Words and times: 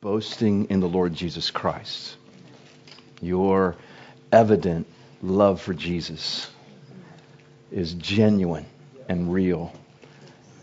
boasting 0.00 0.66
in 0.70 0.80
the 0.80 0.88
Lord 0.88 1.14
Jesus 1.14 1.50
Christ. 1.50 2.16
Your 3.20 3.76
evident 4.30 4.86
love 5.22 5.60
for 5.60 5.74
Jesus 5.74 6.48
is 7.72 7.94
genuine 7.94 8.66
and 9.08 9.32
real, 9.32 9.72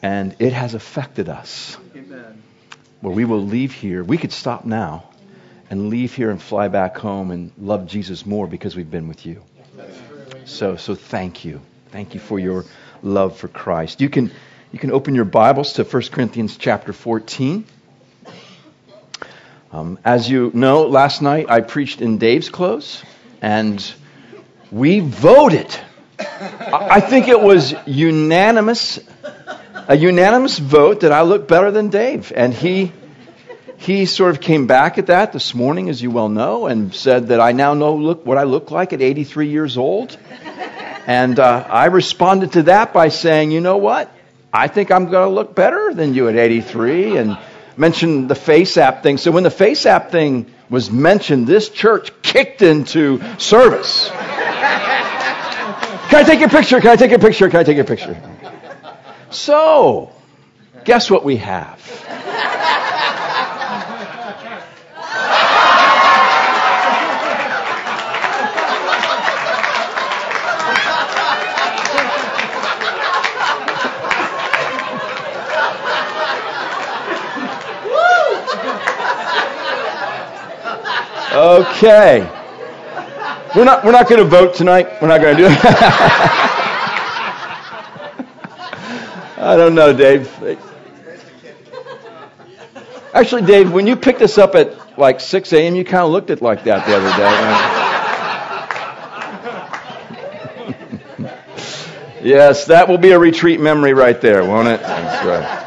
and 0.01 0.35
it 0.39 0.53
has 0.53 0.73
affected 0.73 1.27
us. 1.29 1.77
Amen. 1.95 2.41
Where 3.01 3.13
we 3.13 3.25
will 3.25 3.43
leave 3.43 3.73
here, 3.73 4.03
we 4.03 4.17
could 4.17 4.31
stop 4.31 4.65
now 4.65 5.09
and 5.70 5.90
leave 5.90 6.13
here 6.13 6.31
and 6.31 6.42
fly 6.42 6.67
back 6.67 6.97
home 6.97 7.31
and 7.31 7.52
love 7.58 7.88
Jesus 7.88 8.26
more 8.26 8.47
because 8.47 8.76
we've 8.76 8.90
been 8.90 9.08
with 9.08 9.26
you. 9.26 9.42
So, 10.46 10.78
so 10.78 10.96
thank 10.96 11.44
you. 11.44 11.62
Thank 11.92 12.13
you 12.13 12.20
for 12.20 12.40
your 12.40 12.65
love 13.02 13.38
for 13.38 13.47
Christ. 13.47 13.99
You 13.99 14.10
can, 14.10 14.31
you 14.72 14.79
can 14.79 14.92
open 14.92 15.15
your 15.15 15.26
Bibles 15.26 15.74
to 15.74 15.83
1 15.83 16.04
Corinthians 16.04 16.58
chapter 16.58 16.94
14. 16.94 17.66
Um, 19.76 19.99
as 20.05 20.30
you 20.30 20.52
know, 20.53 20.84
last 20.84 21.21
night 21.21 21.49
I 21.49 21.59
preached 21.59 21.99
in 21.99 22.17
Dave's 22.17 22.47
clothes, 22.47 23.03
and 23.41 23.84
we 24.71 25.01
voted. 25.01 25.67
I 26.17 27.01
think 27.01 27.27
it 27.27 27.41
was 27.41 27.75
unanimous, 27.85 29.01
a 29.89 29.98
unanimous 29.98 30.59
vote 30.59 31.01
that 31.01 31.11
I 31.11 31.23
look 31.23 31.49
better 31.49 31.71
than 31.71 31.89
Dave, 31.89 32.31
and 32.34 32.53
he 32.53 32.93
he 33.75 34.05
sort 34.05 34.31
of 34.31 34.39
came 34.39 34.65
back 34.65 34.98
at 34.98 35.07
that 35.07 35.34
this 35.34 35.53
morning, 35.53 35.89
as 35.89 36.01
you 36.01 36.09
well 36.09 36.29
know, 36.29 36.67
and 36.67 36.95
said 36.95 37.27
that 37.27 37.41
I 37.41 37.51
now 37.51 37.73
know 37.73 37.95
look 37.95 38.26
what 38.26 38.37
I 38.37 38.43
look 38.43 38.71
like 38.71 38.93
at 38.93 39.01
83 39.01 39.49
years 39.49 39.76
old. 39.77 40.17
And 41.05 41.37
uh, 41.37 41.67
I 41.70 41.87
responded 41.87 42.53
to 42.53 42.63
that 42.63 42.93
by 42.93 43.09
saying, 43.09 43.51
you 43.51 43.59
know 43.59 43.76
what? 43.76 44.09
I 44.53 44.70
think 44.70 44.89
I'm 44.89 45.09
going 45.09 45.27
to 45.27 45.35
look 45.35 45.53
better 45.53 45.93
than 45.93 46.13
you 46.13 46.29
at 46.29 46.37
83, 46.37 47.17
and 47.17 47.37
mentioned 47.77 48.29
the 48.29 48.35
FaceApp 48.35 49.03
thing. 49.03 49.17
So 49.17 49.31
when 49.31 49.43
the 49.43 49.49
FaceApp 49.49 50.09
thing 50.11 50.53
was 50.70 50.89
mentioned, 50.91 51.47
this 51.47 51.70
church 51.70 52.11
kicked 52.21 52.61
into 52.61 53.21
service. 53.37 54.09
Can 56.09 56.23
I 56.23 56.23
take 56.23 56.40
your 56.40 56.49
picture? 56.49 56.79
Can 56.79 56.91
I 56.91 56.96
take 56.96 57.09
your 57.09 57.20
picture? 57.20 57.49
Can 57.49 57.59
I 57.59 57.63
take 57.63 57.76
your 57.76 57.85
picture? 57.85 58.20
So, 59.31 60.12
guess 60.85 61.09
what 61.12 61.26
we 61.26 61.37
have? 61.37 61.81
Okay. 81.36 82.22
We're 83.53 83.66
not, 83.66 83.83
we're 83.83 83.91
not 83.91 84.08
going 84.08 84.23
to 84.23 84.28
vote 84.28 84.55
tonight. 84.55 85.02
We're 85.02 85.09
not 85.09 85.19
going 85.19 85.36
to 85.36 85.44
do 85.44 85.50
it. 85.50 85.59
I 89.38 89.58
don't 89.58 89.75
know, 89.75 89.91
Dave. 89.91 90.31
Actually, 93.13 93.41
Dave, 93.41 93.73
when 93.73 93.86
you 93.86 93.97
picked 93.97 94.22
us 94.22 94.38
up 94.38 94.56
at 94.56 94.97
like 94.97 95.19
6 95.19 95.52
a.m., 95.52 95.75
you 95.75 95.83
kind 95.83 96.06
of 96.06 96.11
looked 96.11 96.30
at 96.30 96.41
like 96.41 96.63
that 96.63 96.88
the 96.88 96.95
other 96.95 97.09
day. 101.19 102.30
yes, 102.30 102.66
that 102.67 102.88
will 102.88 102.97
be 102.97 103.11
a 103.11 103.19
retreat 103.19 103.59
memory 103.59 103.94
right 103.94 104.22
there, 104.22 104.45
won't 104.45 104.69
it? 104.69 104.80
That's 104.80 105.25
right. 105.25 105.66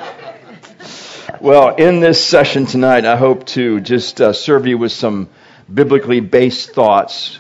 Well, 1.43 1.75
in 1.77 2.01
this 2.01 2.25
session 2.25 2.65
tonight, 2.65 3.05
I 3.05 3.17
hope 3.17 3.45
to 3.49 3.81
just 3.81 4.23
uh, 4.23 4.33
serve 4.33 4.67
you 4.67 4.79
with 4.79 4.93
some 4.93 5.29
biblically 5.73 6.21
based 6.21 6.71
thoughts 6.71 7.39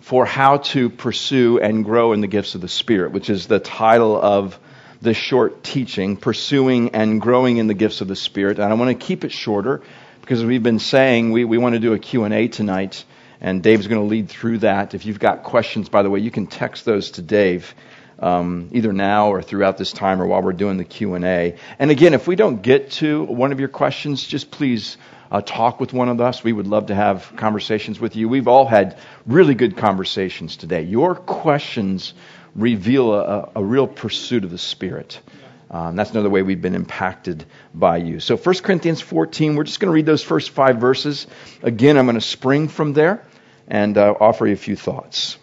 for 0.00 0.26
how 0.26 0.58
to 0.58 0.90
pursue 0.90 1.58
and 1.58 1.84
grow 1.84 2.12
in 2.12 2.20
the 2.20 2.26
gifts 2.26 2.54
of 2.54 2.60
the 2.60 2.68
Spirit, 2.68 3.12
which 3.12 3.30
is 3.30 3.46
the 3.46 3.58
title 3.58 4.20
of 4.20 4.58
this 5.00 5.16
short 5.16 5.62
teaching, 5.62 6.16
Pursuing 6.16 6.94
and 6.94 7.20
Growing 7.20 7.56
in 7.56 7.66
the 7.66 7.74
Gifts 7.74 8.00
of 8.00 8.08
the 8.08 8.16
Spirit. 8.16 8.58
And 8.58 8.70
I 8.70 8.74
want 8.74 8.98
to 8.98 9.06
keep 9.06 9.24
it 9.24 9.32
shorter 9.32 9.82
because 10.20 10.44
we've 10.44 10.62
been 10.62 10.78
saying 10.78 11.32
we, 11.32 11.44
we 11.44 11.58
want 11.58 11.74
to 11.74 11.78
do 11.78 11.92
a 11.92 11.98
Q&A 11.98 12.48
tonight, 12.48 13.04
and 13.40 13.62
Dave's 13.62 13.86
going 13.86 14.00
to 14.00 14.06
lead 14.06 14.28
through 14.28 14.58
that. 14.58 14.94
If 14.94 15.04
you've 15.06 15.18
got 15.18 15.42
questions, 15.42 15.88
by 15.88 16.02
the 16.02 16.10
way, 16.10 16.20
you 16.20 16.30
can 16.30 16.46
text 16.46 16.84
those 16.84 17.12
to 17.12 17.22
Dave. 17.22 17.74
Um, 18.16 18.68
either 18.72 18.92
now 18.92 19.30
or 19.30 19.42
throughout 19.42 19.76
this 19.76 19.90
time 19.90 20.22
or 20.22 20.26
while 20.26 20.40
we're 20.40 20.52
doing 20.52 20.76
the 20.76 20.84
q&a 20.84 21.56
and 21.80 21.90
again 21.90 22.14
if 22.14 22.28
we 22.28 22.36
don't 22.36 22.62
get 22.62 22.92
to 22.92 23.24
one 23.24 23.50
of 23.50 23.58
your 23.58 23.68
questions 23.68 24.22
just 24.22 24.52
please 24.52 24.96
uh, 25.34 25.40
talk 25.40 25.80
with 25.80 25.92
one 25.92 26.08
of 26.08 26.20
us. 26.20 26.44
We 26.44 26.52
would 26.52 26.68
love 26.68 26.86
to 26.86 26.94
have 26.94 27.32
conversations 27.34 27.98
with 27.98 28.14
you. 28.14 28.28
We've 28.28 28.46
all 28.46 28.66
had 28.66 28.96
really 29.26 29.56
good 29.56 29.76
conversations 29.76 30.56
today. 30.56 30.82
Your 30.82 31.16
questions 31.16 32.14
reveal 32.54 33.12
a, 33.12 33.50
a 33.56 33.64
real 33.64 33.88
pursuit 33.88 34.44
of 34.44 34.52
the 34.52 34.58
Spirit. 34.58 35.20
Um, 35.72 35.96
that's 35.96 36.12
another 36.12 36.30
way 36.30 36.42
we've 36.42 36.62
been 36.62 36.76
impacted 36.76 37.44
by 37.74 37.96
you. 37.96 38.20
So 38.20 38.36
1 38.36 38.54
Corinthians 38.62 39.00
14, 39.00 39.56
we're 39.56 39.64
just 39.64 39.80
going 39.80 39.88
to 39.88 39.92
read 39.92 40.06
those 40.06 40.22
first 40.22 40.50
five 40.50 40.76
verses. 40.76 41.26
Again, 41.64 41.98
I'm 41.98 42.06
going 42.06 42.14
to 42.14 42.20
spring 42.20 42.68
from 42.68 42.92
there 42.92 43.26
and 43.66 43.98
uh, 43.98 44.14
offer 44.20 44.46
you 44.46 44.52
a 44.52 44.56
few 44.56 44.76
thoughts. 44.76 45.36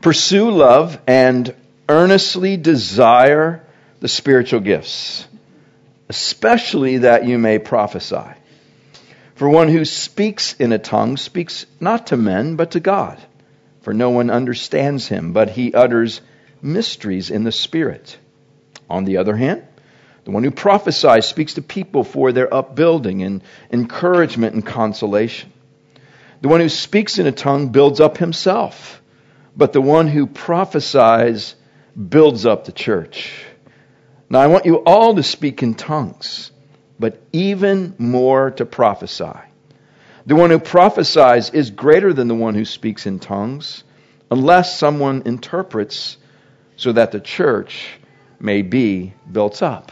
Pursue 0.00 0.50
love 0.50 1.00
and 1.06 1.54
earnestly 1.88 2.56
desire 2.56 3.64
the 4.00 4.08
spiritual 4.08 4.58
gifts 4.58 5.28
especially 6.08 6.98
that 6.98 7.26
you 7.26 7.38
may 7.38 7.58
prophesy. 7.58 8.24
For 9.34 9.48
one 9.48 9.68
who 9.68 9.84
speaks 9.84 10.54
in 10.54 10.72
a 10.72 10.78
tongue 10.78 11.16
speaks 11.16 11.66
not 11.80 12.08
to 12.08 12.16
men, 12.16 12.56
but 12.56 12.72
to 12.72 12.80
God. 12.80 13.18
For 13.82 13.94
no 13.94 14.10
one 14.10 14.30
understands 14.30 15.06
him, 15.06 15.32
but 15.32 15.50
he 15.50 15.72
utters 15.72 16.20
mysteries 16.60 17.30
in 17.30 17.44
the 17.44 17.52
Spirit. 17.52 18.18
On 18.90 19.04
the 19.04 19.18
other 19.18 19.36
hand, 19.36 19.62
the 20.24 20.30
one 20.30 20.44
who 20.44 20.50
prophesies 20.50 21.26
speaks 21.26 21.54
to 21.54 21.62
people 21.62 22.04
for 22.04 22.32
their 22.32 22.52
upbuilding 22.52 23.22
and 23.22 23.42
encouragement 23.70 24.54
and 24.54 24.66
consolation. 24.66 25.52
The 26.40 26.48
one 26.48 26.60
who 26.60 26.68
speaks 26.68 27.18
in 27.18 27.26
a 27.26 27.32
tongue 27.32 27.68
builds 27.68 28.00
up 28.00 28.18
himself, 28.18 29.00
but 29.56 29.72
the 29.72 29.80
one 29.80 30.06
who 30.06 30.26
prophesies 30.26 31.54
builds 31.96 32.44
up 32.44 32.64
the 32.64 32.72
church. 32.72 33.44
Now 34.30 34.40
I 34.40 34.46
want 34.46 34.66
you 34.66 34.76
all 34.76 35.14
to 35.14 35.22
speak 35.22 35.62
in 35.62 35.74
tongues, 35.74 36.50
but 36.98 37.22
even 37.32 37.94
more 37.98 38.50
to 38.52 38.66
prophesy. 38.66 39.32
The 40.26 40.36
one 40.36 40.50
who 40.50 40.58
prophesies 40.58 41.50
is 41.50 41.70
greater 41.70 42.12
than 42.12 42.28
the 42.28 42.34
one 42.34 42.54
who 42.54 42.66
speaks 42.66 43.06
in 43.06 43.18
tongues, 43.18 43.84
unless 44.30 44.78
someone 44.78 45.22
interprets 45.24 46.18
so 46.76 46.92
that 46.92 47.12
the 47.12 47.20
church 47.20 47.98
may 48.38 48.62
be 48.62 49.14
built 49.30 49.62
up. 49.62 49.90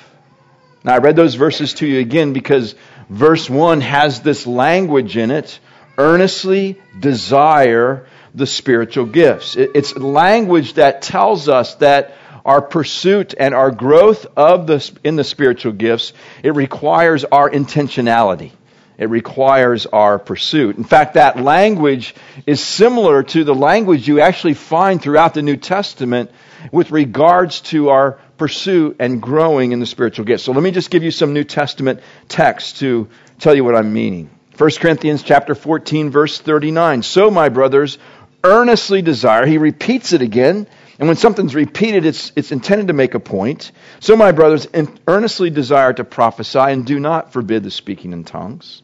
Now 0.85 0.95
I 0.95 0.99
read 0.99 1.17
those 1.17 1.35
verses 1.35 1.75
to 1.75 1.87
you 1.87 2.01
again 2.01 2.33
because 2.33 2.75
verse 3.09 3.49
1 3.49 3.81
has 3.81 4.21
this 4.21 4.47
language 4.47 5.17
in 5.17 5.31
it 5.31 5.59
earnestly 5.99 6.81
desire 6.99 8.07
the 8.35 8.47
spiritual 8.47 9.07
gifts. 9.07 9.57
It's 9.57 9.97
language 9.97 10.75
that 10.75 11.01
tells 11.01 11.49
us 11.49 11.77
that 11.77 12.15
our 12.47 12.63
pursuit 12.63 13.35
and 13.39 13.55
our 13.55 13.71
growth 13.71 14.27
of 14.37 14.67
the, 14.67 14.91
in 15.05 15.17
the 15.17 15.25
spiritual 15.25 15.73
gifts, 15.73 16.13
it 16.43 16.55
requires 16.55 17.25
our 17.25 17.51
intentionality. 17.51 18.53
It 18.97 19.11
requires 19.11 19.85
our 19.85 20.19
pursuit. 20.19 20.79
In 20.79 20.85
fact, 20.85 21.15
that 21.15 21.39
language 21.39 22.15
is 22.47 22.63
similar 22.63 23.23
to 23.25 23.45
the 23.45 23.55
language 23.55 24.09
you 24.09 24.21
actually 24.21 24.55
find 24.55 25.03
throughout 25.03 25.35
the 25.35 25.43
New 25.43 25.57
Testament 25.57 26.31
with 26.73 26.91
regards 26.93 27.61
to 27.63 27.91
our 27.91 28.19
pursuit 28.39 28.97
and 29.01 29.21
growing 29.21 29.73
in 29.73 29.81
the 29.81 29.87
spiritual 29.87 30.25
gifts. 30.25 30.45
So 30.45 30.53
let 30.53 30.63
me 30.63 30.71
just 30.71 30.91
give 30.91 31.03
you 31.03 31.11
some 31.11 31.35
New 31.35 31.45
Testament 31.45 32.01
text 32.29 32.79
to 32.79 33.09
tell 33.39 33.55
you 33.55 33.65
what 33.65 33.75
I'm 33.75 33.93
meaning. 33.93 34.31
1 34.57 34.71
Corinthians 34.79 35.23
chapter 35.23 35.55
14 35.55 36.11
verse 36.11 36.39
39. 36.39 37.03
So 37.03 37.31
my 37.31 37.51
brothers 37.51 37.99
earnestly 38.43 39.03
desire, 39.03 39.45
he 39.45 39.59
repeats 39.59 40.13
it 40.13 40.23
again, 40.23 40.67
and 40.99 41.09
when 41.09 41.17
something's 41.17 41.55
repeated, 41.55 42.07
it's, 42.07 42.33
it's 42.37 42.53
intended 42.53 42.87
to 42.87 42.95
make 42.95 43.15
a 43.15 43.21
point. 43.21 43.71
So, 44.01 44.17
my 44.17 44.33
brothers, 44.33 44.67
earnestly 45.07 45.51
desire 45.51 45.93
to 45.93 46.05
prophesy 46.05 46.59
and 46.59 46.87
do 46.87 46.99
not 46.99 47.33
forbid 47.33 47.65
the 47.65 47.71
speaking 47.71 48.13
in 48.13 48.25
tongues. 48.25 48.83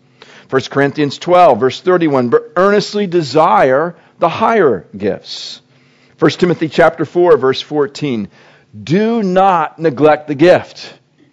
1 0.51 0.63
Corinthians 0.71 1.17
12, 1.17 1.59
verse 1.59 1.81
31, 1.81 2.29
but 2.29 2.53
earnestly 2.57 3.07
desire 3.07 3.97
the 4.19 4.29
higher 4.29 4.87
gifts. 4.95 5.63
1 6.19 6.31
Timothy 6.33 6.69
chapter 6.69 7.07
4, 7.07 7.39
verse 7.39 7.63
14, 7.63 8.29
do 8.85 9.23
not 9.23 9.79
neglect 9.79 10.29
the 10.29 10.35
gift. 10.35 10.93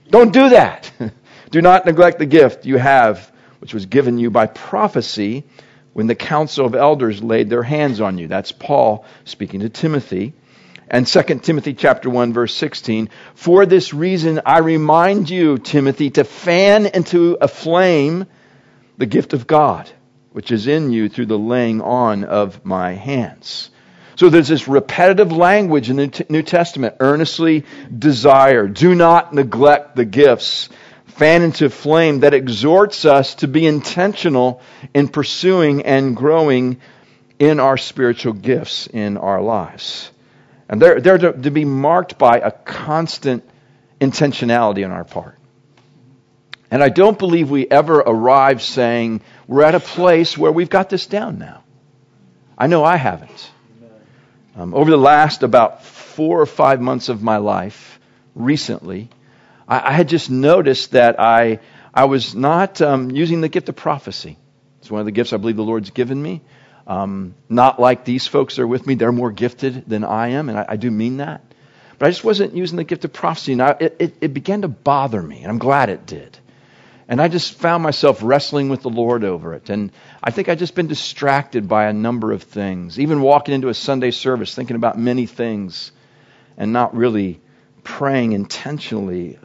Don't 0.09 0.31
do 0.31 0.49
that. 0.49 0.91
do 1.51 1.61
not 1.61 1.85
neglect 1.85 2.19
the 2.19 2.25
gift 2.25 2.65
you 2.65 2.77
have, 2.77 3.29
which 3.59 3.73
was 3.73 3.85
given 3.85 4.17
you 4.17 4.29
by 4.29 4.47
prophecy 4.47 5.43
when 5.91 6.07
the 6.07 6.15
council 6.15 6.65
of 6.65 6.73
elders 6.73 7.21
laid 7.21 7.49
their 7.49 7.63
hands 7.63 7.99
on 7.99 8.17
you. 8.17 8.27
That's 8.29 8.53
Paul 8.53 9.05
speaking 9.25 9.59
to 9.59 9.69
Timothy 9.69 10.33
and 10.89 11.06
2 11.06 11.21
Timothy 11.39 11.74
chapter 11.74 12.09
1 12.09 12.33
verse 12.33 12.53
16, 12.56 13.09
for 13.36 13.65
this 13.65 13.94
reason 13.94 14.41
I 14.45 14.59
remind 14.59 15.30
you, 15.30 15.57
Timothy, 15.57 16.09
to 16.12 16.24
fan 16.24 16.86
into 16.88 17.38
a 17.39 17.47
flame 17.47 18.25
the 18.97 19.06
gift 19.06 19.33
of 19.33 19.47
God, 19.47 19.89
which 20.31 20.51
is 20.51 20.68
in 20.68 20.91
you 20.91 21.07
through 21.07 21.27
the 21.27 21.38
laying 21.38 21.81
on 21.81 22.24
of 22.24 22.65
my 22.65 22.94
hands. 22.94 23.71
So 24.15 24.30
there's 24.30 24.50
this 24.50 24.68
repetitive 24.68 25.31
language 25.31 25.89
in 25.89 25.95
the 25.95 26.25
New 26.27 26.44
Testament 26.44 26.95
earnestly 27.00 27.63
desire, 27.97 28.68
do 28.68 28.94
not 28.94 29.33
neglect 29.33 29.95
the 29.95 30.03
gifts, 30.03 30.68
fan 31.06 31.44
into 31.44 31.69
flame, 31.69 32.21
that 32.21 32.33
exhorts 32.33 33.06
us 33.06 33.36
to 33.36 33.47
be 33.47 33.65
intentional 33.65 34.62
in 34.94 35.07
pursuing 35.07 35.83
and 35.83 36.18
growing 36.18 36.81
in 37.39 37.62
our 37.62 37.77
spiritual 37.77 38.33
gifts 38.33 38.88
in 38.88 39.15
our 39.15 39.41
lives. 39.41 40.12
And 40.69 40.80
they're, 40.80 41.01
they're 41.01 41.18
to, 41.18 41.33
to 41.33 41.51
be 41.51 41.66
marked 41.66 42.19
by 42.19 42.38
a 42.38 42.51
constant 42.51 43.44
intentionality 44.00 44.86
on 44.86 44.92
our 44.92 45.04
part. 45.04 45.38
And 46.71 46.83
I 46.83 46.89
don't 46.89 47.18
believe 47.18 47.50
we 47.50 47.68
ever 47.68 47.98
arrive 47.98 48.62
saying, 48.62 49.21
we're 49.48 49.63
at 49.63 49.74
a 49.74 49.80
place 49.80 50.38
where 50.38 50.51
we've 50.51 50.69
got 50.69 50.89
this 50.89 51.07
down 51.07 51.39
now. 51.39 51.63
I 52.56 52.68
know 52.68 52.83
I 52.83 52.98
haven't. 52.98 53.51
Um, 54.56 54.75
over 54.75 54.92
the 54.92 54.98
last 54.98 55.42
about 55.42 55.83
four 55.83 56.39
or 56.39 56.45
five 56.45 56.81
months 56.81 57.10
of 57.10 57.24
my 57.24 57.38
life, 57.38 58.00
recently, 58.36 59.10
I, 59.68 59.89
I 59.89 59.92
had 59.94 60.07
just 60.07 60.30
noticed 60.30 60.92
that 60.92 61.19
I, 61.19 61.60
I 61.94 62.06
was 62.06 62.36
not 62.36 62.81
um, 62.81 63.10
using 63.10 63.42
the 63.42 63.50
gift 63.50 63.69
of 63.69 63.75
prophecy. 63.75 64.38
It's 64.80 64.92
one 64.92 65.00
of 65.00 65.06
the 65.06 65.12
gifts 65.12 65.33
I 65.33 65.38
believe 65.38 65.56
the 65.56 65.63
Lord's 65.63 65.89
given 65.89 66.22
me. 66.22 66.42
Um, 66.89 67.36
not 67.47 67.80
like 67.80 68.03
these 68.03 68.25
folks 68.25 68.57
are 68.59 68.68
with 68.68 68.86
me. 68.88 68.95
They're 68.95 69.12
more 69.12 69.31
gifted 69.31 69.88
than 69.88 70.03
I 70.03 70.30
am, 70.30 70.50
and 70.50 70.57
I, 70.57 70.65
I 70.69 70.75
do 70.75 70.89
mean 70.89 71.18
that. 71.18 71.44
But 72.00 72.07
I 72.07 72.09
just 72.09 72.24
wasn't 72.24 72.56
using 72.56 72.77
the 72.77 72.83
gift 72.83 73.06
of 73.06 73.13
prophecy, 73.13 73.53
and 73.53 73.62
I, 73.62 73.75
it, 73.80 73.95
it, 74.00 74.15
it 74.21 74.33
began 74.33 74.63
to 74.63 74.68
bother 74.68 75.21
me, 75.21 75.41
and 75.44 75.51
I'm 75.51 75.59
glad 75.59 75.89
it 75.89 76.07
did. 76.07 76.39
And 77.07 77.21
I 77.21 77.27
just 77.27 77.53
found 77.53 77.83
myself 77.83 78.19
wrestling 78.24 78.69
with 78.69 78.81
the 78.81 78.89
Lord 78.89 79.24
over 79.24 79.53
it. 79.53 79.69
And 79.69 79.91
I 80.24 80.31
think 80.31 80.50
I've 80.50 80.59
just 80.59 80.75
been 80.75 80.88
distracted 80.88 81.68
by 81.68 81.86
a 81.86 81.94
number 81.94 82.31
of 82.31 82.44
things. 82.44 83.00
Even 83.00 83.21
walking 83.21 83.53
into 83.53 83.69
a 83.69 83.74
Sunday 83.74 84.12
service, 84.12 84.53
thinking 84.56 84.75
about 84.75 84.97
many 84.97 85.25
things, 85.25 85.91
and 86.57 86.74
not 86.74 86.95
really 86.95 87.39
praying 87.83 88.33
intentionally 88.33 89.39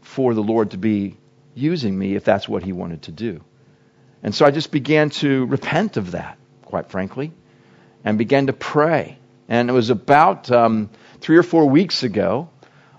for 0.00 0.34
the 0.34 0.42
Lord 0.42 0.70
to 0.70 0.78
be 0.78 1.16
using 1.54 1.98
me 1.98 2.14
if 2.14 2.24
that's 2.24 2.48
what 2.48 2.62
He 2.62 2.72
wanted 2.72 3.02
to 3.02 3.12
do. 3.12 3.42
And 4.22 4.34
so 4.34 4.46
I 4.46 4.50
just 4.50 4.70
began 4.70 5.10
to 5.10 5.46
repent 5.46 5.96
of 5.96 6.12
that, 6.12 6.38
quite 6.66 6.90
frankly, 6.90 7.32
and 8.04 8.18
began 8.18 8.48
to 8.48 8.52
pray. 8.52 9.18
And 9.48 9.70
it 9.70 9.72
was 9.72 9.90
about 9.90 10.50
um, 10.50 10.90
three 11.20 11.38
or 11.38 11.42
four 11.42 11.66
weeks 11.66 12.02
ago 12.02 12.50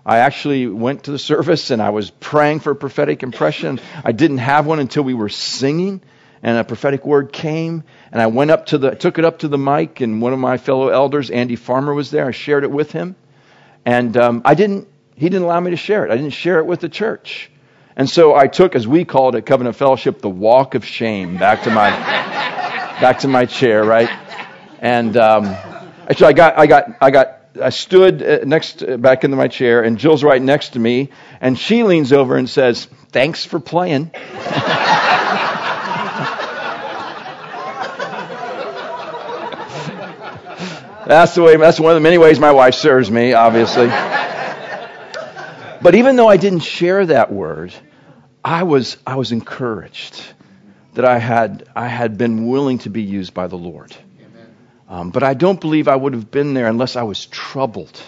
I 0.07 0.19
actually 0.19 0.67
went 0.67 1.03
to 1.03 1.11
the 1.11 1.19
service 1.19 1.69
and 1.69 1.81
I 1.81 1.89
was 1.89 2.09
praying 2.09 2.61
for 2.61 2.71
a 2.71 2.75
prophetic 2.75 3.23
impression. 3.23 3.81
I 4.05 4.13
didn't 4.13 4.37
have 4.37 4.65
one 4.65 4.79
until 4.79 5.03
we 5.03 5.13
were 5.13 5.27
singing 5.27 6.01
and 6.41 6.57
a 6.57 6.63
prophetic 6.63 7.05
word 7.05 7.33
came 7.33 7.83
and 8.13 8.21
I 8.21 8.27
went 8.27 8.49
up 8.49 8.67
to 8.67 8.77
the 8.77 8.91
took 8.91 9.19
it 9.19 9.25
up 9.25 9.39
to 9.39 9.49
the 9.49 9.57
mic 9.57 9.99
and 9.99 10.21
one 10.21 10.31
of 10.31 10.39
my 10.39 10.57
fellow 10.57 10.87
elders, 10.87 11.29
Andy 11.29 11.57
Farmer, 11.57 11.93
was 11.93 12.09
there. 12.09 12.25
I 12.25 12.31
shared 12.31 12.63
it 12.63 12.71
with 12.71 12.93
him, 12.93 13.17
and 13.85 14.15
um, 14.15 14.41
I 14.45 14.53
didn't. 14.53 14.87
He 15.15 15.27
didn't 15.27 15.43
allow 15.43 15.59
me 15.59 15.71
to 15.71 15.77
share 15.77 16.05
it. 16.05 16.11
I 16.11 16.15
didn't 16.15 16.33
share 16.33 16.59
it 16.59 16.65
with 16.67 16.79
the 16.79 16.89
church, 16.89 17.49
and 17.95 18.09
so 18.09 18.35
I 18.35 18.47
took, 18.47 18.75
as 18.75 18.87
we 18.87 19.03
called 19.03 19.35
it, 19.35 19.45
Covenant 19.45 19.75
Fellowship, 19.75 20.21
the 20.21 20.29
walk 20.29 20.75
of 20.75 20.85
shame 20.85 21.37
back 21.37 21.63
to 21.63 21.71
my 21.71 21.89
back 22.99 23.19
to 23.19 23.27
my 23.27 23.45
chair, 23.45 23.83
right? 23.83 24.09
And 24.79 25.15
um, 25.17 25.45
actually, 25.45 26.27
I 26.27 26.33
got 26.33 26.57
I 26.57 26.67
got 26.67 26.85
I 27.01 27.11
got 27.11 27.39
I 27.61 27.69
stood 27.69 28.21
uh, 28.23 28.39
next 28.45 28.83
uh, 28.83 28.97
back 28.97 29.23
into 29.23 29.37
my 29.37 29.47
chair, 29.47 29.83
and 29.83 29.97
Jill's 29.97 30.23
right 30.23 30.41
next 30.41 30.69
to 30.69 30.79
me, 30.79 31.09
and 31.41 31.57
she 31.57 31.83
leans 31.83 32.13
over 32.13 32.37
and 32.37 32.49
says, 32.49 32.85
"Thanks 33.11 33.45
for 33.45 33.59
playing." 33.59 34.11
that's 41.05 41.35
the 41.35 41.41
way. 41.41 41.55
That's 41.57 41.79
one 41.79 41.91
of 41.91 41.95
the 41.95 42.01
many 42.01 42.17
ways 42.17 42.39
my 42.39 42.51
wife 42.51 42.75
serves 42.75 43.09
me, 43.09 43.33
obviously. 43.33 43.87
but 45.81 45.95
even 45.95 46.15
though 46.15 46.27
I 46.27 46.37
didn't 46.37 46.59
share 46.59 47.05
that 47.07 47.31
word, 47.31 47.73
I 48.43 48.63
was 48.63 48.97
I 49.05 49.15
was 49.15 49.31
encouraged 49.31 50.33
that 50.97 51.05
I 51.05 51.19
had 51.19 51.69
I 51.75 51.87
had 51.87 52.17
been 52.17 52.47
willing 52.47 52.79
to 52.79 52.89
be 52.89 53.03
used 53.03 53.33
by 53.33 53.45
the 53.45 53.55
Lord. 53.55 53.95
Um, 54.89 55.11
but 55.11 55.21
I 55.21 55.35
don't 55.35 55.61
believe 55.61 55.87
I 55.87 55.95
would 55.95 56.13
have 56.13 56.31
been 56.31 56.55
there 56.55 56.67
unless 56.67 56.95
I 56.95 57.03
was 57.03 57.25
troubled 57.27 58.01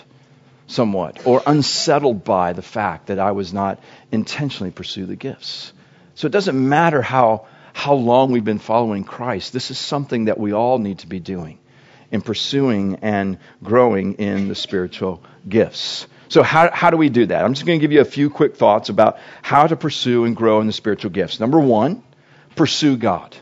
somewhat 0.66 1.26
or 1.28 1.44
unsettled 1.46 2.24
by 2.24 2.54
the 2.54 2.64
fact 2.64 3.08
that 3.08 3.20
I 3.20 3.32
was 3.34 3.54
not 3.54 3.80
intentionally 4.12 4.72
pursue 4.72 5.06
the 5.06 5.16
gifts. 5.16 5.72
So 6.16 6.26
it 6.26 6.32
doesn't 6.32 6.58
matter 6.58 7.02
how, 7.04 7.46
how 7.74 7.94
long 7.94 8.32
we've 8.32 8.44
been 8.44 8.60
following 8.60 9.04
Christ. 9.04 9.54
This 9.54 9.70
is 9.70 9.78
something 9.78 10.26
that 10.26 10.40
we 10.40 10.54
all 10.54 10.80
need 10.80 11.00
to 11.00 11.08
be 11.08 11.20
doing 11.20 11.60
in 12.12 12.22
pursuing 12.22 12.96
and 13.02 13.38
growing 13.64 14.16
in 14.16 14.48
the 14.48 14.56
spiritual 14.56 15.22
gifts. 15.48 16.08
So 16.28 16.42
how, 16.44 16.72
how 16.72 16.90
do 16.90 16.98
we 16.98 17.10
do 17.10 17.28
that? 17.28 17.46
I'm 17.46 17.54
just 17.54 17.68
going 17.68 17.80
to 17.80 17.84
give 17.84 17.92
you 17.92 18.02
a 18.02 18.06
few 18.06 18.30
quick 18.30 18.56
thoughts 18.56 18.90
about 18.90 19.18
how 19.42 19.68
to 19.68 19.76
pursue 19.76 20.26
and 20.26 20.36
grow 20.36 20.60
in 20.62 20.68
the 20.68 20.74
spiritual 20.74 21.12
gifts. 21.12 21.40
Number 21.40 21.60
one, 21.60 22.04
pursue 22.60 22.98
God. 22.98 23.38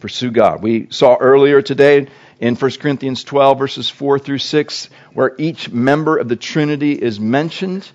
Pursue 0.00 0.32
God. 0.32 0.64
We 0.64 0.88
saw 0.90 1.16
earlier 1.16 1.62
today 1.62 2.08
in 2.40 2.56
1 2.56 2.70
Corinthians 2.80 3.22
12, 3.22 3.56
verses 3.56 3.88
4 3.88 4.18
through 4.18 4.38
6, 4.38 4.90
where 5.14 5.32
each 5.38 5.70
member 5.70 6.16
of 6.16 6.28
the 6.28 6.34
Trinity 6.34 6.90
is 6.90 7.20
mentioned, 7.20 7.88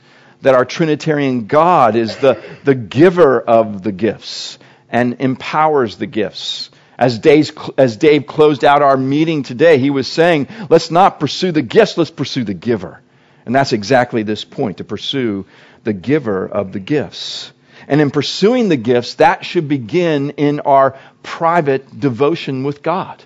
that 0.43 0.55
our 0.55 0.63
Trinitarian 0.63 1.47
God 1.47 1.97
is 1.97 2.15
the, 2.15 2.41
the 2.63 2.75
giver 2.75 3.41
of 3.41 3.83
the 3.83 3.91
gifts 3.91 4.57
and 4.87 5.17
empowers 5.19 5.97
the 5.97 6.07
gifts. 6.07 6.69
As, 6.97 7.19
Dave, 7.19 7.51
as 7.77 7.97
Dave 7.97 8.25
closed 8.25 8.63
out 8.63 8.81
our 8.81 8.95
meeting 8.95 9.43
today, 9.43 9.79
he 9.79 9.89
was 9.89 10.07
saying, 10.07 10.47
let's 10.69 10.91
not 10.91 11.19
pursue 11.19 11.51
the 11.51 11.61
gifts, 11.61 11.97
let's 11.97 12.09
pursue 12.09 12.45
the 12.45 12.53
giver. 12.53 13.01
And 13.45 13.53
that's 13.53 13.73
exactly 13.73 14.23
this 14.23 14.45
point, 14.45 14.77
to 14.77 14.85
pursue 14.85 15.45
the 15.83 15.91
giver 15.91 16.47
of 16.47 16.71
the 16.71 16.79
gifts. 16.79 17.51
And 17.87 18.01
in 18.01 18.11
pursuing 18.11 18.69
the 18.69 18.77
gifts, 18.77 19.15
that 19.15 19.45
should 19.45 19.67
begin 19.67 20.31
in 20.31 20.59
our 20.61 20.97
private 21.23 21.99
devotion 21.99 22.63
with 22.63 22.83
God. 22.83 23.23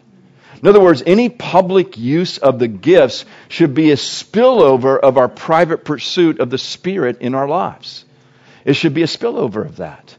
In 0.61 0.67
other 0.67 0.79
words, 0.79 1.01
any 1.05 1.29
public 1.29 1.97
use 1.97 2.37
of 2.37 2.59
the 2.59 2.67
gifts 2.67 3.25
should 3.49 3.73
be 3.73 3.91
a 3.91 3.95
spillover 3.95 4.99
of 4.99 5.17
our 5.17 5.27
private 5.27 5.83
pursuit 5.83 6.39
of 6.39 6.51
the 6.51 6.59
Spirit 6.59 7.21
in 7.21 7.33
our 7.33 7.47
lives. 7.47 8.05
It 8.63 8.73
should 8.73 8.93
be 8.93 9.01
a 9.01 9.07
spillover 9.07 9.65
of 9.65 9.77
that. 9.77 10.15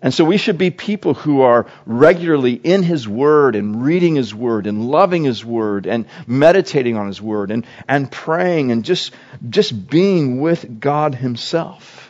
And 0.00 0.12
so 0.12 0.24
we 0.24 0.36
should 0.36 0.58
be 0.58 0.70
people 0.70 1.14
who 1.14 1.42
are 1.42 1.66
regularly 1.86 2.54
in 2.54 2.82
His 2.82 3.08
Word 3.08 3.54
and 3.54 3.84
reading 3.84 4.16
His 4.16 4.34
Word 4.34 4.66
and 4.66 4.88
loving 4.88 5.22
His 5.22 5.44
Word 5.44 5.86
and 5.86 6.06
meditating 6.26 6.96
on 6.96 7.06
His 7.06 7.22
Word 7.22 7.52
and, 7.52 7.64
and 7.88 8.10
praying 8.10 8.72
and 8.72 8.84
just, 8.84 9.12
just 9.48 9.88
being 9.88 10.40
with 10.40 10.80
God 10.80 11.14
Himself. 11.14 12.01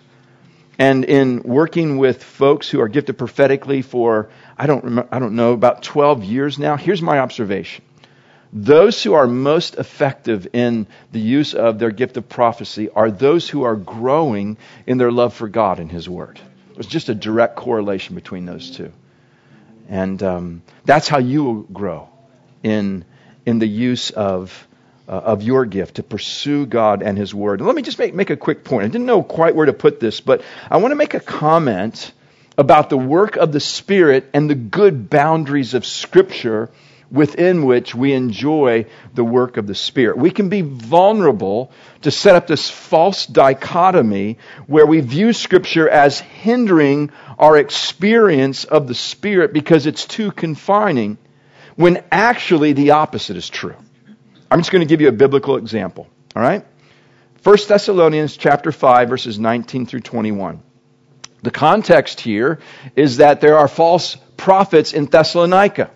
And 0.79 1.05
in 1.05 1.43
working 1.43 1.99
with 1.99 2.23
folks 2.23 2.69
who 2.69 2.81
are 2.81 2.89
gifted 2.89 3.19
prophetically 3.19 3.83
for 3.83 4.31
I 4.57 4.67
don't, 4.67 4.85
remember, 4.85 5.09
I 5.15 5.19
don't 5.19 5.35
know, 5.35 5.53
about 5.53 5.83
12 5.83 6.25
years 6.25 6.59
now. 6.59 6.77
Here's 6.77 7.03
my 7.03 7.19
observation. 7.19 7.85
Those 8.53 9.03
who 9.03 9.15
are 9.15 9.27
most 9.27 9.77
effective 9.77 10.49
in 10.53 10.87
the 11.11 11.21
use 11.21 11.55
of 11.55 11.79
their 11.79 11.91
gift 11.91 12.17
of 12.19 12.29
prophecy 12.29 12.91
are 12.91 13.11
those 13.11 13.49
who 13.49 13.63
are 13.63 13.77
growing 13.77 14.59
in 14.87 14.99
their 14.99 15.11
love 15.11 15.33
for 15.33 15.49
God 15.49 15.81
and 15.81 15.91
His 15.91 16.09
Word. 16.09 16.39
There's 16.75 16.87
just 16.87 17.09
a 17.09 17.15
direct 17.15 17.57
correlation 17.57 18.15
between 18.15 18.45
those 18.45 18.71
two. 18.71 18.93
And 19.89 20.23
um, 20.23 20.63
that's 20.85 21.09
how 21.09 21.19
you 21.19 21.45
will 21.45 21.63
grow 21.63 22.09
in, 22.63 23.05
in 23.47 23.59
the 23.59 23.67
use 23.67 24.11
of, 24.11 24.69
uh, 25.13 25.17
of 25.17 25.43
your 25.43 25.67
gift 25.67 25.97
to 25.97 26.03
pursue 26.03 26.65
God 26.65 27.03
and 27.03 27.19
His 27.19 27.35
Word. 27.35 27.61
And 27.61 27.67
let 27.67 27.77
me 27.77 27.83
just 27.83 27.99
make, 27.99 28.15
make 28.15 28.31
a 28.31 28.37
quick 28.37 28.65
point. 28.65 28.87
I 28.87 28.89
didn't 28.89 29.05
know 29.05 29.23
quite 29.23 29.55
where 29.55 29.67
to 29.67 29.75
put 29.75 30.01
this, 30.01 30.23
but 30.23 30.43
I 30.71 30.79
want 30.79 30.93
to 30.93 30.97
make 30.97 31.13
a 31.13 31.21
comment 31.21 32.13
about 32.57 32.89
the 32.89 32.97
work 32.97 33.37
of 33.37 33.53
the 33.53 33.61
Spirit 33.61 34.31
and 34.33 34.49
the 34.49 34.55
good 34.55 35.11
boundaries 35.11 35.75
of 35.75 35.85
Scripture 35.85 36.71
within 37.11 37.67
which 37.67 37.95
we 37.95 38.15
enjoy 38.15 38.87
the 39.13 39.23
work 39.23 39.59
of 39.59 39.67
the 39.67 39.75
Spirit. 39.75 40.17
We 40.17 40.31
can 40.31 40.49
be 40.49 40.63
vulnerable 40.63 41.73
to 42.01 42.11
set 42.11 42.35
up 42.35 42.47
this 42.47 42.71
false 42.71 43.27
dichotomy 43.27 44.39
where 44.67 44.87
we 44.87 45.01
view 45.01 45.35
Scripture 45.35 45.91
as 45.91 46.21
hindering 46.21 47.11
our 47.39 47.59
experience 47.59 48.65
of 48.65 48.89
the 48.89 48.95
Spirit 48.95 49.53
because 49.53 49.85
it's 49.85 50.07
too 50.07 50.33
confining, 50.33 51.19
when 51.77 52.03
actually 52.11 52.73
the 52.73 52.93
opposite 52.93 53.37
is 53.37 53.51
true. 53.51 53.77
I'm 54.53 54.59
just 54.59 54.71
going 54.71 54.87
to 54.87 54.87
give 54.87 55.01
you 55.01 55.09
a 55.09 55.13
biblical 55.13 55.57
example. 55.57 56.07
All 56.37 56.43
right? 56.43 56.63
1 57.43 57.57
Thessalonians 57.67 58.37
chapter 58.37 58.71
5 58.71 59.09
verses 59.09 59.39
19 59.39 59.87
through 59.87 60.01
21. 60.01 60.63
The 61.41 61.51
context 61.51 62.21
here 62.21 62.59
is 62.95 63.17
that 63.17 63.41
there 63.41 63.57
are 63.57 63.67
false 63.67 64.19
prophets 64.37 64.93
in 64.93 65.07
Thessalonica. 65.07 65.91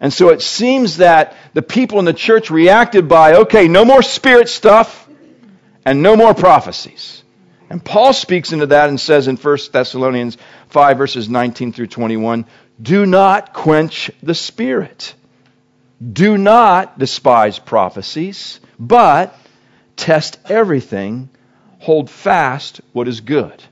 And 0.00 0.12
so 0.12 0.30
it 0.30 0.42
seems 0.42 0.96
that 0.96 1.36
the 1.52 1.62
people 1.62 2.00
in 2.00 2.04
the 2.04 2.12
church 2.12 2.50
reacted 2.50 3.08
by, 3.08 3.34
okay, 3.34 3.68
no 3.68 3.84
more 3.84 4.02
spirit 4.02 4.48
stuff 4.48 5.08
and 5.84 6.02
no 6.02 6.16
more 6.16 6.34
prophecies. 6.34 7.22
And 7.70 7.82
Paul 7.82 8.12
speaks 8.12 8.52
into 8.52 8.66
that 8.66 8.88
and 8.88 9.00
says 9.00 9.28
in 9.28 9.36
1 9.36 9.58
Thessalonians 9.72 10.36
5, 10.70 10.98
verses 10.98 11.28
19 11.28 11.72
through 11.72 11.86
21, 11.86 12.46
do 12.82 13.06
not 13.06 13.52
quench 13.52 14.10
the 14.20 14.34
spirit. 14.34 15.14
Do 16.12 16.36
not 16.36 16.98
despise 16.98 17.58
prophecies, 17.58 18.60
but 18.78 19.38
test 19.96 20.38
everything, 20.46 21.30
hold 21.78 22.10
fast 22.10 22.80
what 22.92 23.08
is 23.08 23.20
good. 23.20 23.62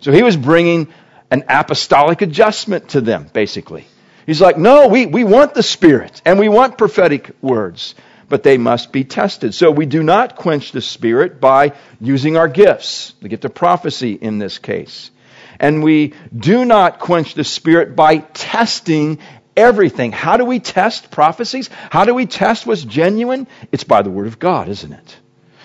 So 0.00 0.12
he 0.12 0.22
was 0.22 0.36
bringing 0.36 0.88
an 1.30 1.44
apostolic 1.48 2.22
adjustment 2.22 2.90
to 2.90 3.00
them, 3.00 3.28
basically. 3.32 3.86
He's 4.26 4.40
like, 4.40 4.58
no, 4.58 4.88
we, 4.88 5.06
we 5.06 5.22
want 5.24 5.54
the 5.54 5.62
Spirit 5.62 6.20
and 6.24 6.38
we 6.38 6.48
want 6.48 6.78
prophetic 6.78 7.30
words, 7.40 7.94
but 8.28 8.42
they 8.42 8.58
must 8.58 8.90
be 8.90 9.04
tested. 9.04 9.54
So 9.54 9.70
we 9.70 9.86
do 9.86 10.02
not 10.02 10.36
quench 10.36 10.72
the 10.72 10.80
Spirit 10.80 11.40
by 11.40 11.74
using 12.00 12.36
our 12.36 12.48
gifts, 12.48 13.14
the 13.20 13.28
gift 13.28 13.44
of 13.44 13.54
prophecy 13.54 14.12
in 14.12 14.38
this 14.38 14.58
case. 14.58 15.10
And 15.60 15.82
we 15.82 16.12
do 16.36 16.64
not 16.64 16.98
quench 16.98 17.34
the 17.34 17.44
Spirit 17.44 17.96
by 17.96 18.18
testing 18.18 19.18
everything. 19.56 20.12
How 20.12 20.36
do 20.36 20.44
we 20.44 20.60
test 20.60 21.10
prophecies? 21.10 21.70
How 21.90 22.04
do 22.04 22.14
we 22.14 22.26
test 22.26 22.66
what's 22.66 22.84
genuine? 22.84 23.46
It's 23.72 23.84
by 23.84 24.02
the 24.02 24.10
Word 24.10 24.26
of 24.26 24.38
God, 24.38 24.68
isn't 24.68 24.92
it? 24.92 25.16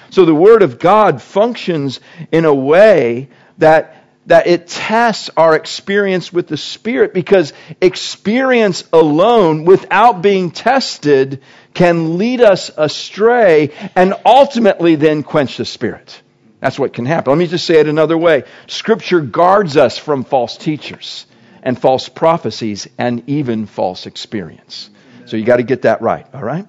So 0.10 0.26
the 0.26 0.36
Word 0.36 0.62
of 0.62 0.80
God 0.80 1.22
functions 1.22 2.00
in 2.32 2.46
a 2.46 2.54
way 2.54 3.30
that 3.58 3.98
that 4.28 4.46
it 4.46 4.68
tests 4.68 5.32
our 5.36 5.56
experience 5.56 6.32
with 6.32 6.48
the 6.48 6.58
Spirit 6.58 7.14
because 7.14 7.54
experience 7.82 8.84
alone, 8.94 9.66
without 9.66 10.22
being 10.22 10.52
tested, 10.52 11.42
can 11.74 12.20
lead 12.20 12.40
us 12.40 12.70
astray 12.78 13.72
and 13.96 14.14
ultimately 14.24 14.96
then 14.96 15.24
quench 15.24 15.58
the 15.58 15.66
Spirit. 15.66 16.22
That's 16.60 16.78
what 16.78 16.94
can 16.94 17.08
happen. 17.08 17.32
Let 17.32 17.40
me 17.40 17.48
just 17.48 17.66
say 17.66 17.80
it 17.80 17.88
another 17.88 18.18
way. 18.18 18.44
Scripture 18.68 19.22
guards 19.22 19.76
us 19.76 19.98
from 19.98 20.24
false 20.24 20.56
teachers 20.56 21.26
and 21.64 21.80
false 21.80 22.10
prophecies 22.10 22.88
and 22.98 23.24
even 23.28 23.66
false 23.66 24.06
experience. 24.06 24.90
So 25.26 25.38
you 25.38 25.46
got 25.46 25.58
to 25.58 25.64
get 25.64 25.84
that 25.84 26.02
right, 26.02 26.26
all 26.34 26.44
right? 26.44 26.68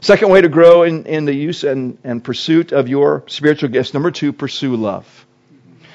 Second 0.00 0.30
way 0.30 0.40
to 0.40 0.48
grow 0.48 0.82
in, 0.82 1.06
in 1.06 1.24
the 1.24 1.34
use 1.34 1.64
and, 1.64 1.98
and 2.04 2.22
pursuit 2.22 2.72
of 2.72 2.88
your 2.88 3.24
spiritual 3.26 3.70
gifts. 3.70 3.94
Number 3.94 4.10
two, 4.10 4.32
pursue 4.32 4.76
love. 4.76 5.26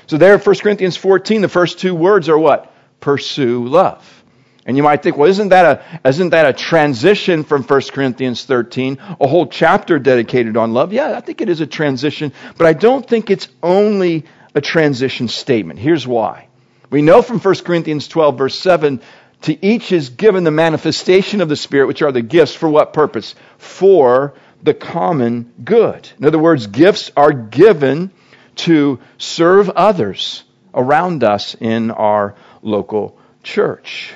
So 0.07 0.17
there, 0.17 0.33
in 0.33 0.39
1 0.39 0.55
Corinthians 0.57 0.97
14, 0.97 1.41
the 1.41 1.47
first 1.47 1.79
two 1.79 1.95
words 1.95 2.27
are 2.27 2.37
what? 2.37 2.73
Pursue 2.99 3.65
love. 3.65 4.23
And 4.65 4.77
you 4.77 4.83
might 4.83 5.01
think, 5.01 5.17
well, 5.17 5.29
isn't 5.29 5.49
that 5.49 5.99
a, 6.03 6.07
isn't 6.07 6.29
that 6.31 6.45
a 6.45 6.53
transition 6.53 7.43
from 7.43 7.63
1 7.63 7.81
Corinthians 7.93 8.45
13, 8.45 8.99
a 9.19 9.27
whole 9.27 9.47
chapter 9.47 9.97
dedicated 9.97 10.57
on 10.57 10.73
love? 10.73 10.93
Yeah, 10.93 11.17
I 11.17 11.21
think 11.21 11.41
it 11.41 11.49
is 11.49 11.61
a 11.61 11.67
transition, 11.67 12.33
but 12.57 12.67
I 12.67 12.73
don't 12.73 13.07
think 13.07 13.31
it's 13.31 13.47
only 13.63 14.25
a 14.53 14.61
transition 14.61 15.27
statement. 15.29 15.79
Here's 15.79 16.05
why. 16.05 16.47
We 16.91 17.01
know 17.01 17.21
from 17.21 17.39
1 17.39 17.55
Corinthians 17.63 18.09
12, 18.09 18.37
verse 18.37 18.59
7, 18.59 19.01
to 19.43 19.65
each 19.65 19.93
is 19.93 20.09
given 20.09 20.43
the 20.43 20.51
manifestation 20.51 21.39
of 21.39 21.47
the 21.47 21.55
Spirit, 21.55 21.87
which 21.87 22.01
are 22.01 22.11
the 22.11 22.21
gifts, 22.21 22.53
for 22.53 22.69
what 22.69 22.91
purpose? 22.91 23.33
For 23.57 24.33
the 24.61 24.73
common 24.73 25.53
good. 25.63 26.07
In 26.19 26.25
other 26.25 26.37
words, 26.37 26.67
gifts 26.67 27.09
are 27.15 27.31
given 27.31 28.11
to 28.57 28.99
serve 29.17 29.69
others 29.69 30.43
around 30.73 31.23
us 31.23 31.55
in 31.59 31.91
our 31.91 32.35
local 32.61 33.17
church. 33.41 34.13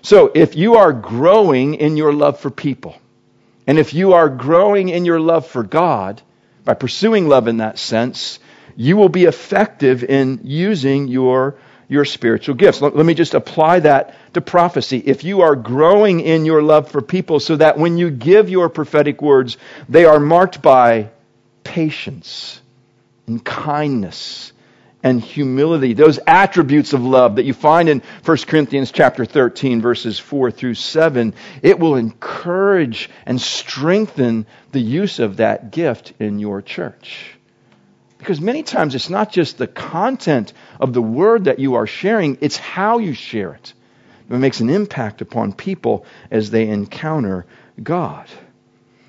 So 0.00 0.32
if 0.34 0.56
you 0.56 0.76
are 0.76 0.94
growing 0.94 1.74
in 1.74 1.98
your 1.98 2.12
love 2.14 2.40
for 2.40 2.50
people, 2.50 2.96
and 3.66 3.78
if 3.78 3.92
you 3.92 4.14
are 4.14 4.30
growing 4.30 4.88
in 4.88 5.04
your 5.04 5.20
love 5.20 5.46
for 5.46 5.62
God, 5.62 6.22
by 6.64 6.72
pursuing 6.72 7.28
love 7.28 7.48
in 7.48 7.58
that 7.58 7.78
sense, 7.78 8.38
you 8.76 8.96
will 8.96 9.10
be 9.10 9.24
effective 9.24 10.02
in 10.02 10.40
using 10.42 11.08
your 11.08 11.56
your 11.88 12.04
spiritual 12.04 12.54
gifts. 12.54 12.80
Let, 12.80 12.94
me 12.94 13.14
just 13.14 13.34
apply 13.34 13.80
that 13.80 14.14
to 14.34 14.40
prophecy. 14.40 14.98
If 14.98 15.24
you 15.24 15.42
are 15.42 15.56
growing 15.56 16.20
in 16.20 16.44
your 16.44 16.62
love 16.62 16.90
for 16.90 17.02
people 17.02 17.40
so 17.40 17.56
that 17.56 17.78
when 17.78 17.98
you 17.98 18.10
give 18.10 18.48
your 18.48 18.68
prophetic 18.68 19.20
words, 19.22 19.56
they 19.88 20.04
are 20.04 20.20
marked 20.20 20.62
by 20.62 21.10
patience 21.62 22.60
and 23.26 23.44
kindness 23.44 24.52
and 25.02 25.20
humility, 25.20 25.92
those 25.92 26.18
attributes 26.26 26.94
of 26.94 27.02
love 27.02 27.36
that 27.36 27.44
you 27.44 27.52
find 27.52 27.90
in 27.90 28.02
1 28.24 28.36
Corinthians 28.46 28.90
chapter 28.90 29.26
13 29.26 29.82
verses 29.82 30.18
4 30.18 30.50
through 30.50 30.74
7, 30.74 31.34
it 31.62 31.78
will 31.78 31.96
encourage 31.96 33.10
and 33.26 33.38
strengthen 33.38 34.46
the 34.72 34.80
use 34.80 35.18
of 35.18 35.36
that 35.36 35.70
gift 35.70 36.14
in 36.18 36.38
your 36.38 36.62
church. 36.62 37.36
Because 38.24 38.40
many 38.40 38.62
times 38.62 38.94
it's 38.94 39.10
not 39.10 39.30
just 39.30 39.58
the 39.58 39.66
content 39.66 40.54
of 40.80 40.94
the 40.94 41.02
word 41.02 41.44
that 41.44 41.58
you 41.58 41.74
are 41.74 41.86
sharing, 41.86 42.38
it's 42.40 42.56
how 42.56 42.96
you 42.96 43.12
share 43.12 43.52
it. 43.52 43.74
It 44.30 44.38
makes 44.38 44.60
an 44.60 44.70
impact 44.70 45.20
upon 45.20 45.52
people 45.52 46.06
as 46.30 46.50
they 46.50 46.66
encounter 46.68 47.44
God. 47.82 48.26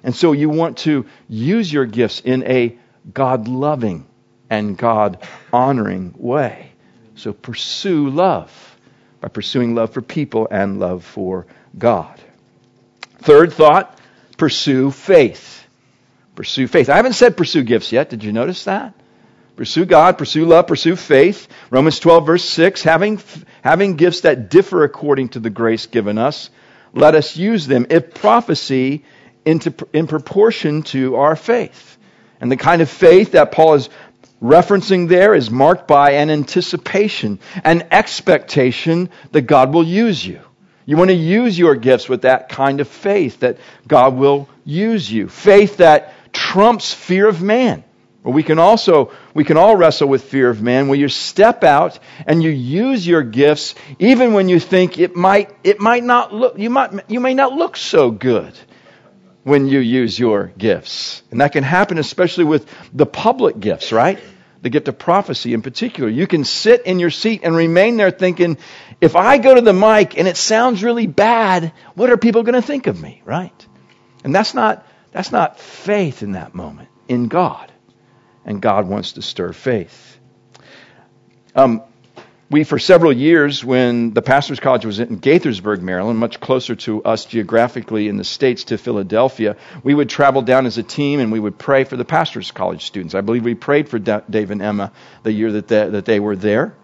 And 0.03 0.13
so 0.13 0.33
you 0.33 0.49
want 0.49 0.79
to 0.79 1.05
use 1.29 1.71
your 1.71 1.85
gifts 1.85 2.19
in 2.25 2.43
a 2.43 2.77
God 3.13 3.47
loving 3.47 4.05
and 4.49 4.77
God 4.77 5.25
honoring 5.53 6.13
way. 6.17 6.71
So 7.15 7.31
pursue 7.31 8.09
love 8.09 8.51
by 9.21 9.29
pursuing 9.29 9.75
love 9.75 9.93
for 9.93 10.01
people 10.01 10.49
and 10.51 10.77
love 10.77 11.05
for 11.05 11.45
God. 11.77 12.19
Third 13.19 13.53
thought, 13.53 13.97
pursue 14.35 14.91
faith. 14.91 15.65
Pursue 16.35 16.67
faith. 16.67 16.89
I 16.89 16.97
haven't 16.97 17.13
said 17.13 17.37
pursue 17.37 17.63
gifts 17.63 17.93
yet. 17.93 18.09
Did 18.09 18.21
you 18.25 18.33
notice 18.33 18.65
that? 18.65 18.93
Pursue 19.55 19.85
God, 19.85 20.17
pursue 20.17 20.45
love, 20.45 20.67
pursue 20.67 20.95
faith. 20.95 21.47
Romans 21.69 21.99
12, 21.99 22.25
verse 22.25 22.43
6 22.43 22.83
having, 22.83 23.21
having 23.63 23.95
gifts 23.95 24.21
that 24.21 24.49
differ 24.49 24.83
according 24.83 25.29
to 25.29 25.39
the 25.39 25.49
grace 25.49 25.85
given 25.85 26.17
us, 26.17 26.49
let 26.93 27.15
us 27.15 27.37
use 27.37 27.65
them, 27.65 27.87
if 27.89 28.13
prophecy, 28.13 29.05
into, 29.45 29.73
in 29.93 30.07
proportion 30.07 30.83
to 30.83 31.15
our 31.15 31.35
faith. 31.35 31.97
And 32.41 32.51
the 32.51 32.57
kind 32.57 32.81
of 32.81 32.89
faith 32.89 33.31
that 33.31 33.51
Paul 33.51 33.75
is 33.75 33.89
referencing 34.41 35.07
there 35.07 35.33
is 35.33 35.49
marked 35.49 35.87
by 35.87 36.11
an 36.11 36.29
anticipation, 36.29 37.39
an 37.63 37.87
expectation 37.91 39.09
that 39.31 39.43
God 39.43 39.73
will 39.73 39.85
use 39.85 40.25
you. 40.25 40.41
You 40.85 40.97
want 40.97 41.09
to 41.09 41.15
use 41.15 41.57
your 41.57 41.75
gifts 41.75 42.07
with 42.07 42.23
that 42.23 42.49
kind 42.49 42.79
of 42.79 42.87
faith 42.87 43.39
that 43.39 43.57
God 43.87 44.15
will 44.15 44.47
use 44.65 45.11
you. 45.11 45.29
Faith 45.29 45.77
that 45.77 46.13
trumps 46.31 46.93
fear 46.93 47.27
of 47.27 47.41
man. 47.41 47.83
Or 48.25 48.33
we 48.33 48.41
can 48.41 48.57
also, 48.57 49.11
we 49.35 49.43
can 49.43 49.55
all 49.55 49.75
wrestle 49.75 50.09
with 50.09 50.23
fear 50.23 50.49
of 50.49 50.59
man 50.59 50.87
where 50.87 50.97
you 50.97 51.09
step 51.09 51.63
out 51.63 51.99
and 52.25 52.41
you 52.41 52.49
use 52.49 53.05
your 53.05 53.21
gifts 53.21 53.75
even 53.99 54.33
when 54.33 54.49
you 54.49 54.59
think 54.59 54.97
it 54.97 55.15
might, 55.15 55.55
it 55.63 55.79
might 55.79 56.03
not 56.03 56.33
look, 56.33 56.57
you 56.57 56.71
might, 56.71 57.07
you 57.07 57.19
may 57.19 57.35
not 57.35 57.53
look 57.53 57.77
so 57.77 58.09
good 58.09 58.57
when 59.43 59.67
you 59.67 59.77
use 59.77 60.17
your 60.17 60.51
gifts. 60.57 61.21
And 61.29 61.39
that 61.41 61.51
can 61.51 61.63
happen 61.63 61.99
especially 61.99 62.45
with 62.45 62.67
the 62.91 63.05
public 63.05 63.59
gifts, 63.59 63.91
right? 63.91 64.19
The 64.63 64.71
gift 64.71 64.87
of 64.87 64.97
prophecy 64.97 65.53
in 65.53 65.61
particular. 65.61 66.09
You 66.09 66.25
can 66.25 66.45
sit 66.45 66.87
in 66.87 66.97
your 66.97 67.11
seat 67.11 67.41
and 67.43 67.55
remain 67.55 67.95
there 67.95 68.09
thinking, 68.09 68.57
if 69.01 69.15
I 69.15 69.37
go 69.37 69.53
to 69.53 69.61
the 69.61 69.71
mic 69.71 70.17
and 70.17 70.27
it 70.27 70.35
sounds 70.35 70.83
really 70.83 71.05
bad, 71.05 71.73
what 71.93 72.09
are 72.09 72.17
people 72.17 72.41
going 72.41 72.59
to 72.59 72.63
think 72.63 72.87
of 72.87 72.99
me, 72.99 73.21
right? 73.23 73.67
And 74.23 74.33
that's 74.33 74.55
not, 74.55 74.83
that's 75.11 75.31
not 75.31 75.59
faith 75.59 76.23
in 76.23 76.31
that 76.31 76.55
moment 76.55 76.89
in 77.07 77.27
God 77.27 77.71
and 78.45 78.61
God 78.61 78.87
wants 78.87 79.13
to 79.13 79.21
stir 79.21 79.53
faith. 79.53 80.17
Um, 81.55 81.81
we, 82.49 82.63
for 82.63 82.77
several 82.77 83.11
years, 83.11 83.65
when 83.65 84.13
the 84.13 84.21
Pastor's 84.21 84.59
College 84.59 84.85
was 84.85 84.99
in 84.99 85.19
Gaithersburg, 85.19 85.81
Maryland, 85.81 86.19
much 86.19 86.39
closer 86.39 86.75
to 86.75 87.03
us 87.03 87.25
geographically 87.25 88.07
in 88.07 88.17
the 88.17 88.23
States 88.23 88.65
to 88.65 88.77
Philadelphia, 88.77 89.55
we 89.83 89.95
would 89.95 90.09
travel 90.09 90.43
down 90.43 90.67
as 90.67 90.77
a 90.77 90.83
team 90.83 91.19
and 91.19 91.31
we 91.31 91.39
would 91.39 91.57
pray 91.57 91.85
for 91.85 91.97
the 91.97 92.05
Pastor's 92.05 92.51
College 92.51 92.85
students. 92.85 93.15
I 93.15 93.21
believe 93.21 93.43
we 93.43 93.55
prayed 93.55 93.89
for 93.89 93.97
Dave 93.97 94.51
and 94.51 94.61
Emma 94.61 94.91
the 95.23 95.31
year 95.31 95.53
that 95.53 95.67
they, 95.67 95.89
that 95.89 96.05
they 96.05 96.19
were 96.19 96.35
there. 96.35 96.75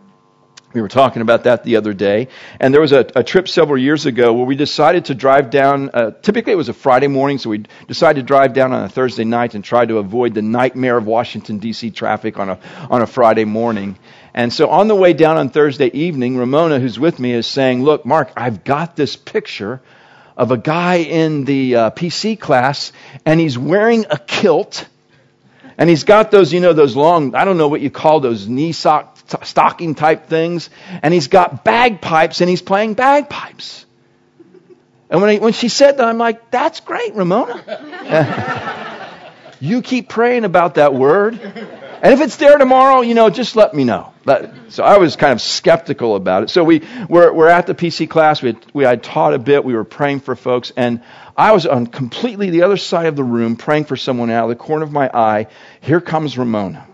We 0.74 0.82
were 0.82 0.88
talking 0.88 1.22
about 1.22 1.44
that 1.44 1.64
the 1.64 1.76
other 1.76 1.94
day. 1.94 2.30
And 2.60 2.74
there 2.74 2.80
was 2.80 2.94
a, 2.94 3.06
a 3.16 3.24
trip 3.24 3.50
several 3.50 3.78
years 3.78 4.06
ago 4.06 4.34
where 4.34 4.46
we 4.46 4.56
decided 4.56 5.06
to 5.06 5.16
drive 5.16 5.50
down, 5.50 5.90
uh, 5.94 6.12
typically 6.22 6.54
it 6.54 6.58
was 6.58 6.70
a 6.70 6.74
Friday 6.74 7.08
morning, 7.08 7.40
so 7.40 7.50
we 7.50 7.66
decided 7.88 8.22
to 8.22 8.26
drive 8.26 8.54
down 8.54 8.72
on 8.72 8.84
a 8.84 8.90
Thursday 8.90 9.26
night 9.26 9.54
and 9.54 9.64
try 9.64 9.86
to 9.86 9.98
avoid 9.98 10.34
the 10.34 10.42
nightmare 10.42 10.98
of 10.98 11.06
Washington, 11.06 11.60
D.C. 11.60 11.92
traffic 11.92 12.40
on 12.40 12.50
a, 12.50 12.60
on 12.90 13.02
a 13.02 13.08
Friday 13.08 13.44
morning. 13.44 13.98
And 14.34 14.54
so 14.54 14.70
on 14.70 14.88
the 14.88 14.96
way 14.96 15.12
down 15.12 15.38
on 15.38 15.50
Thursday 15.50 15.88
evening, 15.88 16.38
Ramona, 16.38 16.80
who's 16.80 16.98
with 16.98 17.20
me, 17.20 17.34
is 17.34 17.48
saying, 17.48 17.84
Look, 17.84 18.06
Mark, 18.06 18.32
I've 18.38 18.64
got 18.64 18.96
this 18.96 19.18
picture 19.18 19.82
of 20.38 20.52
a 20.52 20.58
guy 20.58 20.96
in 20.96 21.44
the 21.44 21.76
uh, 21.76 21.90
PC 21.92 22.40
class, 22.40 22.94
and 23.26 23.40
he's 23.40 23.58
wearing 23.58 24.06
a 24.10 24.18
kilt. 24.18 24.88
And 25.78 25.90
he's 25.90 26.04
got 26.04 26.32
those, 26.32 26.54
you 26.54 26.60
know, 26.60 26.74
those 26.74 26.96
long, 26.96 27.36
I 27.36 27.44
don't 27.44 27.58
know 27.58 27.68
what 27.68 27.82
you 27.82 27.90
call 27.90 28.20
those 28.20 28.48
knee 28.48 28.72
sock 28.72 29.18
stocking 29.44 29.96
type 29.96 30.28
things, 30.28 30.70
and 31.02 31.14
he's 31.14 31.28
got 31.28 31.64
bagpipes 31.64 32.42
and 32.42 32.50
he's 32.50 32.62
playing 32.62 32.94
bagpipes. 32.94 33.86
And 35.10 35.22
when, 35.22 35.32
he, 35.32 35.40
when 35.40 35.54
she 35.54 35.68
said 35.68 35.98
that, 35.98 36.08
I'm 36.08 36.18
like, 36.18 36.52
that's 36.52 36.80
great, 36.80 37.14
Ramona. 37.16 37.62
you 39.60 39.82
keep 39.82 40.08
praying 40.08 40.46
about 40.46 40.76
that 40.76 40.94
word. 40.94 41.40
And 42.04 42.14
if 42.14 42.22
it's 42.22 42.38
there 42.38 42.58
tomorrow, 42.58 43.02
you 43.02 43.14
know, 43.14 43.30
just 43.30 43.58
let 43.58 43.74
me 43.74 43.84
know. 43.84 44.14
So 44.70 44.84
I 44.84 44.98
was 44.98 45.18
kind 45.18 45.34
of 45.34 45.42
skeptical 45.42 46.16
about 46.16 46.44
it. 46.44 46.50
So 46.50 46.64
we 46.64 46.82
were, 47.10 47.34
we're 47.34 47.50
at 47.50 47.68
the 47.68 47.76
PC 47.76 48.10
class. 48.10 48.42
We 48.42 48.54
had, 48.54 48.66
we 48.74 48.84
had 48.86 49.04
taught 49.04 49.34
a 49.34 49.40
bit. 49.40 49.66
We 49.66 49.76
were 49.76 49.84
praying 49.84 50.22
for 50.22 50.36
folks. 50.36 50.72
And 50.78 51.02
I 51.36 51.52
was 51.52 51.66
on 51.66 51.88
completely 51.88 52.50
the 52.50 52.64
other 52.64 52.78
side 52.78 53.08
of 53.08 53.16
the 53.16 53.24
room 53.24 53.56
praying 53.58 53.86
for 53.86 53.98
someone 53.98 54.30
out 54.30 54.44
of 54.46 54.50
the 54.50 54.56
corner 54.56 54.84
of 54.84 54.92
my 54.92 55.10
eye. 55.14 55.48
Here 55.82 56.00
comes 56.00 56.38
Ramona. 56.38 56.88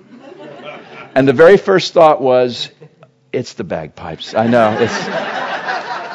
And 1.18 1.28
the 1.28 1.34
very 1.34 1.58
first 1.58 1.94
thought 1.94 2.22
was, 2.22 2.70
it's 3.34 3.56
the 3.56 3.64
bagpipes. 3.64 4.36
I 4.36 4.46
know. 4.46 4.78
It's, 4.80 4.94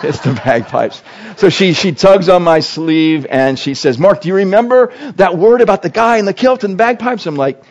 it's 0.04 0.20
the 0.20 0.32
bagpipes. 0.44 1.02
So 1.38 1.48
she, 1.48 1.72
she 1.72 1.90
tugs 1.90 2.28
on 2.28 2.44
my 2.44 2.60
sleeve 2.60 3.26
and 3.28 3.58
she 3.58 3.74
says, 3.74 3.98
Mark, 3.98 4.20
do 4.20 4.28
you 4.28 4.36
remember 4.36 4.92
that 5.14 5.36
word 5.36 5.60
about 5.60 5.82
the 5.82 5.90
guy 5.90 6.18
in 6.18 6.24
the 6.24 6.32
kilt 6.32 6.62
and 6.62 6.74
the 6.74 6.76
bagpipes? 6.76 7.26
I'm 7.26 7.34
like, 7.34 7.64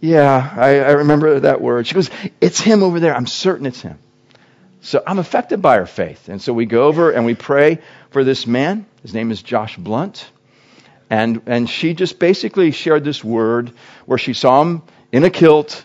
yeah, 0.00 0.54
I, 0.56 0.78
I 0.78 0.90
remember 0.92 1.40
that 1.40 1.60
word. 1.60 1.86
She 1.86 1.94
goes, 1.94 2.08
It's 2.40 2.58
him 2.58 2.82
over 2.82 3.00
there. 3.00 3.14
I'm 3.14 3.26
certain 3.26 3.66
it's 3.66 3.82
him. 3.82 3.98
So 4.80 5.02
I'm 5.06 5.18
affected 5.18 5.60
by 5.60 5.76
her 5.76 5.86
faith. 5.86 6.30
And 6.30 6.40
so 6.40 6.54
we 6.54 6.64
go 6.64 6.84
over 6.84 7.10
and 7.10 7.26
we 7.26 7.34
pray 7.34 7.80
for 8.12 8.24
this 8.24 8.46
man. 8.46 8.86
His 9.02 9.12
name 9.12 9.30
is 9.30 9.42
Josh 9.42 9.76
Blunt. 9.76 10.30
And, 11.10 11.42
and 11.44 11.68
she 11.68 11.92
just 11.92 12.18
basically 12.18 12.70
shared 12.70 13.04
this 13.04 13.22
word 13.22 13.72
where 14.06 14.16
she 14.16 14.32
saw 14.32 14.62
him 14.62 14.82
in 15.12 15.24
a 15.24 15.30
kilt, 15.30 15.84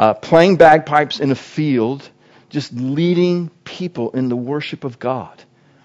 uh, 0.00 0.14
playing 0.14 0.56
bagpipes 0.56 1.20
in 1.20 1.30
a 1.30 1.34
field, 1.34 2.08
just 2.48 2.72
leading 2.72 3.50
people 3.64 4.10
in 4.12 4.30
the 4.30 4.34
worship 4.34 4.84
of 4.84 4.98
God. 4.98 5.42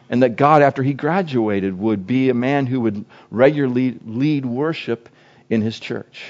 And 0.10 0.24
that 0.24 0.38
God, 0.38 0.62
after 0.62 0.82
he 0.82 0.94
graduated, 0.94 1.78
would 1.78 2.08
be 2.08 2.30
a 2.30 2.34
man 2.34 2.66
who 2.66 2.80
would 2.80 3.04
regularly 3.30 4.00
lead 4.06 4.46
worship 4.46 5.10
in 5.50 5.62
his 5.62 5.78
church. 5.78 6.24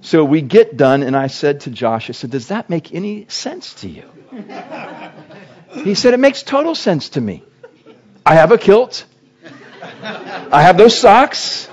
So 0.00 0.24
we 0.24 0.40
get 0.40 0.78
done, 0.78 1.02
and 1.02 1.14
I 1.14 1.26
said 1.26 1.60
to 1.62 1.70
Josh, 1.70 2.08
I 2.08 2.14
said, 2.14 2.30
Does 2.30 2.48
that 2.48 2.70
make 2.70 2.94
any 2.94 3.26
sense 3.28 3.74
to 3.74 3.88
you? 3.88 4.10
He 5.72 5.94
said, 5.94 6.14
It 6.14 6.18
makes 6.18 6.42
total 6.42 6.74
sense 6.74 7.10
to 7.10 7.20
me. 7.20 7.44
I 8.26 8.34
have 8.34 8.50
a 8.50 8.58
kilt, 8.58 9.04
I 10.02 10.62
have 10.62 10.76
those 10.76 10.98
socks, 10.98 11.68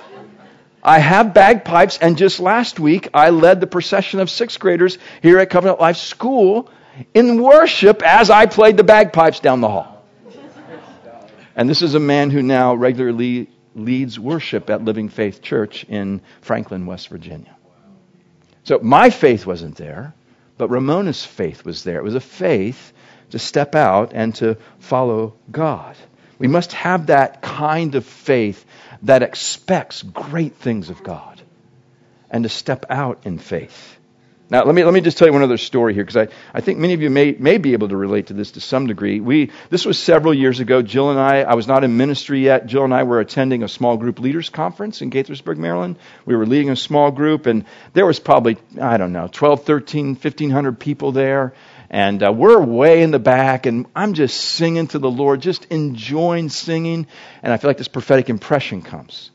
I 0.87 0.99
have 0.99 1.33
bagpipes, 1.33 1.97
and 1.97 2.17
just 2.17 2.39
last 2.39 2.79
week 2.79 3.09
I 3.13 3.31
led 3.31 3.59
the 3.59 3.67
procession 3.67 4.21
of 4.21 4.29
sixth 4.29 4.57
graders 4.57 4.97
here 5.21 5.37
at 5.37 5.49
Covenant 5.49 5.81
Life 5.81 5.97
School 5.97 6.69
in 7.13 7.43
worship 7.43 8.01
as 8.01 8.29
I 8.29 8.45
played 8.45 8.77
the 8.77 8.85
bagpipes 8.85 9.41
down 9.41 9.59
the 9.59 9.67
hall. 9.67 10.05
And 11.57 11.69
this 11.69 11.81
is 11.81 11.93
a 11.93 11.99
man 11.99 12.29
who 12.29 12.41
now 12.41 12.73
regularly 12.73 13.49
leads 13.75 14.17
worship 14.17 14.69
at 14.69 14.81
Living 14.81 15.09
Faith 15.09 15.41
Church 15.41 15.83
in 15.89 16.21
Franklin, 16.39 16.85
West 16.85 17.09
Virginia. 17.09 17.53
So 18.63 18.79
my 18.81 19.09
faith 19.09 19.45
wasn't 19.45 19.75
there, 19.75 20.13
but 20.57 20.69
Ramona's 20.69 21.25
faith 21.25 21.65
was 21.65 21.83
there. 21.83 21.97
It 21.97 22.03
was 22.03 22.15
a 22.15 22.21
faith 22.21 22.93
to 23.31 23.39
step 23.39 23.75
out 23.75 24.13
and 24.13 24.33
to 24.35 24.55
follow 24.79 25.33
God. 25.51 25.97
We 26.39 26.47
must 26.47 26.73
have 26.73 27.07
that 27.07 27.41
kind 27.41 27.95
of 27.95 28.05
faith 28.05 28.65
that 29.03 29.23
expects 29.23 30.03
great 30.03 30.55
things 30.55 30.89
of 30.89 31.03
God 31.03 31.41
and 32.29 32.43
to 32.43 32.49
step 32.49 32.85
out 32.89 33.21
in 33.25 33.39
faith. 33.39 33.97
Now, 34.49 34.63
let 34.63 34.73
me, 34.73 34.85
let 34.85 34.93
me 34.93 35.01
just 35.01 35.17
tell 35.17 35.27
you 35.27 35.33
one 35.33 35.43
other 35.43 35.57
story 35.57 35.93
here, 35.93 36.05
because 36.05 36.15
I, 36.15 36.27
I 36.53 36.61
think 36.61 36.79
many 36.79 36.93
of 36.93 37.01
you 37.01 37.09
may, 37.09 37.33
may 37.33 37.57
be 37.57 37.73
able 37.73 37.89
to 37.89 37.97
relate 37.97 38.27
to 38.27 38.33
this 38.33 38.51
to 38.51 38.61
some 38.61 38.87
degree. 38.87 39.19
We, 39.19 39.51
this 39.69 39.85
was 39.85 39.99
several 39.99 40.33
years 40.33 40.61
ago. 40.61 40.81
Jill 40.81 41.09
and 41.09 41.19
I, 41.19 41.41
I 41.41 41.55
was 41.55 41.67
not 41.67 41.83
in 41.83 41.97
ministry 41.97 42.45
yet. 42.45 42.65
Jill 42.65 42.85
and 42.85 42.93
I 42.93 43.03
were 43.03 43.19
attending 43.19 43.63
a 43.63 43.67
small 43.67 43.97
group 43.97 44.19
leaders 44.19 44.47
conference 44.47 45.01
in 45.01 45.11
Gaithersburg, 45.11 45.57
Maryland. 45.57 45.97
We 46.25 46.33
were 46.37 46.45
leading 46.45 46.69
a 46.69 46.77
small 46.77 47.11
group, 47.11 47.45
and 47.45 47.65
there 47.91 48.05
was 48.05 48.19
probably, 48.19 48.57
I 48.79 48.95
don't 48.95 49.11
know, 49.11 49.27
12, 49.29 49.65
13, 49.65 50.07
1500 50.15 50.79
people 50.79 51.11
there. 51.11 51.53
And 51.89 52.21
uh, 52.21 52.33
we're 52.33 52.59
way 52.59 53.01
in 53.01 53.11
the 53.11 53.19
back, 53.19 53.65
and 53.65 53.85
I'm 53.95 54.13
just 54.13 54.39
singing 54.39 54.87
to 54.87 54.99
the 54.99 55.09
Lord, 55.09 55.41
just 55.41 55.65
enjoying 55.65 56.49
singing. 56.49 57.07
And 57.41 57.53
I 57.53 57.57
feel 57.57 57.69
like 57.69 57.77
this 57.77 57.87
prophetic 57.87 58.29
impression 58.29 58.81
comes. 58.81 59.31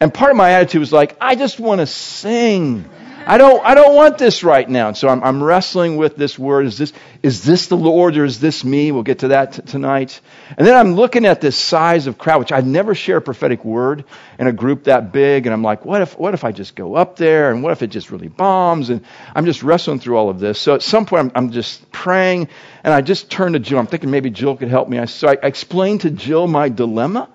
And 0.00 0.12
part 0.12 0.30
of 0.30 0.36
my 0.36 0.50
attitude 0.50 0.80
was 0.80 0.92
like, 0.92 1.16
I 1.20 1.34
just 1.34 1.58
want 1.58 1.80
to 1.80 1.86
sing. 1.86 2.84
I 3.28 3.36
don't, 3.36 3.62
I 3.62 3.74
don't 3.74 3.94
want 3.94 4.16
this 4.16 4.42
right 4.42 4.66
now. 4.66 4.92
So 4.92 5.06
I'm, 5.06 5.22
I'm 5.22 5.44
wrestling 5.44 5.98
with 5.98 6.16
this 6.16 6.38
word. 6.38 6.64
Is 6.64 6.78
this, 6.78 6.94
is 7.22 7.44
this 7.44 7.66
the 7.66 7.76
Lord 7.76 8.16
or 8.16 8.24
is 8.24 8.40
this 8.40 8.64
me? 8.64 8.90
We'll 8.90 9.02
get 9.02 9.18
to 9.18 9.28
that 9.28 9.52
t- 9.52 9.62
tonight. 9.62 10.22
And 10.56 10.66
then 10.66 10.74
I'm 10.74 10.94
looking 10.94 11.26
at 11.26 11.42
this 11.42 11.54
size 11.54 12.06
of 12.06 12.16
crowd, 12.16 12.38
which 12.38 12.52
I'd 12.52 12.66
never 12.66 12.94
share 12.94 13.18
a 13.18 13.20
prophetic 13.20 13.66
word 13.66 14.06
in 14.38 14.46
a 14.46 14.52
group 14.52 14.84
that 14.84 15.12
big. 15.12 15.44
And 15.44 15.52
I'm 15.52 15.62
like, 15.62 15.84
what 15.84 16.00
if, 16.00 16.18
what 16.18 16.32
if 16.32 16.42
I 16.42 16.52
just 16.52 16.74
go 16.74 16.94
up 16.94 17.16
there? 17.16 17.52
And 17.52 17.62
what 17.62 17.72
if 17.72 17.82
it 17.82 17.88
just 17.88 18.10
really 18.10 18.28
bombs? 18.28 18.88
And 18.88 19.04
I'm 19.34 19.44
just 19.44 19.62
wrestling 19.62 20.00
through 20.00 20.16
all 20.16 20.30
of 20.30 20.40
this. 20.40 20.58
So 20.58 20.74
at 20.74 20.82
some 20.82 21.04
point 21.04 21.26
I'm, 21.36 21.44
I'm 21.44 21.50
just 21.52 21.92
praying 21.92 22.48
and 22.82 22.94
I 22.94 23.02
just 23.02 23.30
turn 23.30 23.52
to 23.52 23.58
Jill. 23.58 23.78
I'm 23.78 23.86
thinking 23.86 24.10
maybe 24.10 24.30
Jill 24.30 24.56
could 24.56 24.68
help 24.68 24.88
me. 24.88 24.98
I, 24.98 25.04
so 25.04 25.28
I, 25.28 25.32
I 25.42 25.48
explain 25.48 25.98
to 25.98 26.10
Jill 26.10 26.46
my 26.46 26.70
dilemma. 26.70 27.28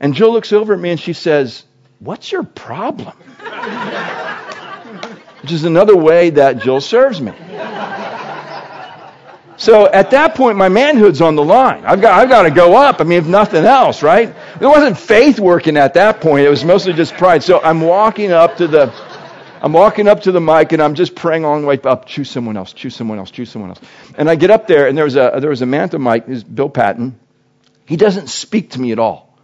And 0.00 0.14
Jill 0.14 0.32
looks 0.32 0.54
over 0.54 0.72
at 0.72 0.80
me 0.80 0.92
and 0.92 0.98
she 0.98 1.12
says, 1.12 1.64
what's 1.98 2.32
your 2.32 2.42
problem? 2.42 3.12
which 5.42 5.52
is 5.52 5.64
another 5.64 5.96
way 5.96 6.30
that 6.30 6.58
Jill 6.62 6.80
serves 6.80 7.20
me. 7.20 7.32
So 9.60 9.86
at 9.86 10.12
that 10.12 10.36
point, 10.36 10.56
my 10.56 10.70
manhood's 10.70 11.20
on 11.20 11.36
the 11.36 11.44
line. 11.44 11.84
I've 11.84 12.00
got, 12.00 12.18
I've 12.18 12.30
got 12.30 12.44
to 12.44 12.50
go 12.50 12.76
up. 12.76 13.02
I 13.02 13.04
mean, 13.04 13.18
if 13.18 13.26
nothing 13.26 13.66
else, 13.66 14.02
right? 14.02 14.34
It 14.58 14.66
wasn't 14.66 14.96
faith 14.98 15.38
working 15.38 15.76
at 15.76 15.94
that 15.94 16.22
point. 16.22 16.46
It 16.46 16.48
was 16.48 16.64
mostly 16.64 16.94
just 16.94 17.12
pride. 17.12 17.42
So 17.42 17.60
I'm 17.60 17.82
walking 17.82 18.32
up 18.32 18.56
to 18.56 18.66
the, 18.66 18.90
I'm 19.60 19.74
walking 19.74 20.08
up 20.08 20.22
to 20.22 20.32
the 20.32 20.40
mic 20.40 20.72
and 20.72 20.82
I'm 20.82 20.94
just 20.94 21.14
praying 21.14 21.44
all 21.44 21.60
the 21.60 21.66
way 21.66 21.78
up. 21.84 22.06
Choose 22.06 22.30
someone 22.30 22.56
else. 22.56 22.72
Choose 22.72 22.96
someone 22.96 23.18
else. 23.18 23.30
Choose 23.30 23.50
someone 23.50 23.68
else. 23.70 23.80
And 24.16 24.30
I 24.30 24.34
get 24.34 24.50
up 24.50 24.66
there 24.66 24.88
and 24.88 24.96
there 24.96 25.04
was 25.04 25.16
a 25.16 25.36
there 25.38 25.50
was 25.50 25.60
a 25.60 25.66
man 25.66 25.82
at 25.82 25.90
the 25.90 25.98
mic. 25.98 26.26
Is 26.26 26.42
Bill 26.42 26.70
Patton. 26.70 27.20
He 27.84 27.96
doesn't 27.96 28.28
speak 28.28 28.70
to 28.70 28.80
me 28.80 28.92
at 28.92 28.98
all. 28.98 29.36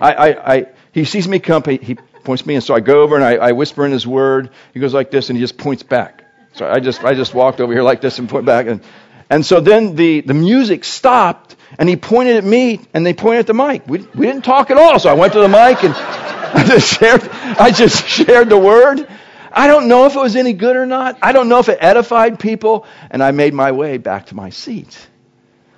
I, 0.00 0.12
I, 0.12 0.54
I 0.54 0.66
he 0.92 1.04
sees 1.04 1.28
me 1.28 1.38
come. 1.38 1.62
He, 1.64 1.76
he 1.76 1.98
points 2.24 2.46
me, 2.46 2.54
and 2.54 2.64
so 2.64 2.74
I 2.74 2.80
go 2.80 3.02
over 3.02 3.16
and 3.16 3.24
I, 3.24 3.36
I 3.36 3.52
whisper 3.52 3.84
in 3.86 3.92
his 3.92 4.06
word. 4.06 4.50
He 4.74 4.80
goes 4.80 4.94
like 4.94 5.10
this, 5.10 5.30
and 5.30 5.36
he 5.36 5.42
just 5.42 5.58
points 5.58 5.82
back. 5.82 6.24
So 6.52 6.68
I 6.68 6.80
just 6.80 7.04
I 7.04 7.14
just 7.14 7.34
walked 7.34 7.60
over 7.60 7.72
here 7.72 7.82
like 7.82 8.00
this 8.00 8.18
and 8.18 8.28
point 8.28 8.44
back, 8.44 8.66
and 8.66 8.80
and 9.28 9.44
so 9.44 9.60
then 9.60 9.94
the 9.94 10.20
the 10.20 10.34
music 10.34 10.84
stopped, 10.84 11.56
and 11.78 11.88
he 11.88 11.96
pointed 11.96 12.36
at 12.36 12.44
me, 12.44 12.80
and 12.92 13.06
they 13.06 13.14
pointed 13.14 13.40
at 13.40 13.46
the 13.46 13.54
mic. 13.54 13.86
We 13.86 13.98
we 14.14 14.26
didn't 14.26 14.44
talk 14.44 14.70
at 14.70 14.76
all, 14.76 14.98
so 14.98 15.08
I 15.08 15.14
went 15.14 15.32
to 15.34 15.40
the 15.40 15.48
mic 15.48 15.84
and 15.84 15.94
I 16.52 16.64
just 16.66 16.98
shared 16.98 17.22
I 17.30 17.70
just 17.70 18.06
shared 18.06 18.48
the 18.48 18.58
word. 18.58 19.06
I 19.52 19.66
don't 19.66 19.88
know 19.88 20.06
if 20.06 20.14
it 20.14 20.18
was 20.18 20.36
any 20.36 20.52
good 20.52 20.76
or 20.76 20.86
not. 20.86 21.18
I 21.22 21.32
don't 21.32 21.48
know 21.48 21.58
if 21.58 21.68
it 21.68 21.78
edified 21.80 22.38
people, 22.38 22.86
and 23.10 23.22
I 23.22 23.32
made 23.32 23.54
my 23.54 23.72
way 23.72 23.98
back 23.98 24.26
to 24.26 24.34
my 24.34 24.50
seat. 24.50 25.08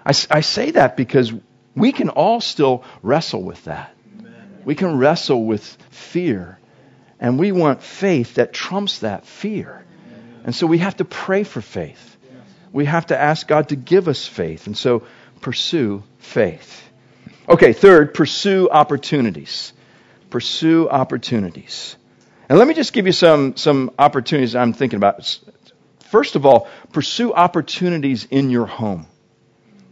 I, 0.04 0.10
I 0.30 0.40
say 0.40 0.72
that 0.72 0.96
because 0.96 1.32
we 1.74 1.92
can 1.92 2.10
all 2.10 2.40
still 2.40 2.84
wrestle 3.02 3.42
with 3.42 3.64
that. 3.64 3.94
We 4.64 4.74
can 4.74 4.98
wrestle 4.98 5.44
with 5.44 5.64
fear. 5.90 6.58
And 7.20 7.38
we 7.38 7.52
want 7.52 7.82
faith 7.82 8.34
that 8.34 8.52
trumps 8.52 9.00
that 9.00 9.26
fear. 9.26 9.84
And 10.44 10.54
so 10.54 10.66
we 10.66 10.78
have 10.78 10.96
to 10.96 11.04
pray 11.04 11.44
for 11.44 11.60
faith. 11.60 12.16
We 12.72 12.84
have 12.86 13.06
to 13.06 13.18
ask 13.18 13.46
God 13.46 13.68
to 13.68 13.76
give 13.76 14.08
us 14.08 14.26
faith. 14.26 14.66
And 14.66 14.76
so 14.76 15.04
pursue 15.40 16.02
faith. 16.18 16.82
Okay, 17.48 17.72
third, 17.72 18.14
pursue 18.14 18.68
opportunities. 18.70 19.72
Pursue 20.30 20.88
opportunities. 20.88 21.96
And 22.48 22.58
let 22.58 22.66
me 22.66 22.74
just 22.74 22.92
give 22.92 23.06
you 23.06 23.12
some, 23.12 23.56
some 23.56 23.92
opportunities 23.98 24.56
I'm 24.56 24.72
thinking 24.72 24.96
about. 24.96 25.38
First 26.10 26.34
of 26.36 26.44
all, 26.44 26.68
pursue 26.92 27.32
opportunities 27.32 28.26
in 28.30 28.50
your 28.50 28.66
home 28.66 29.06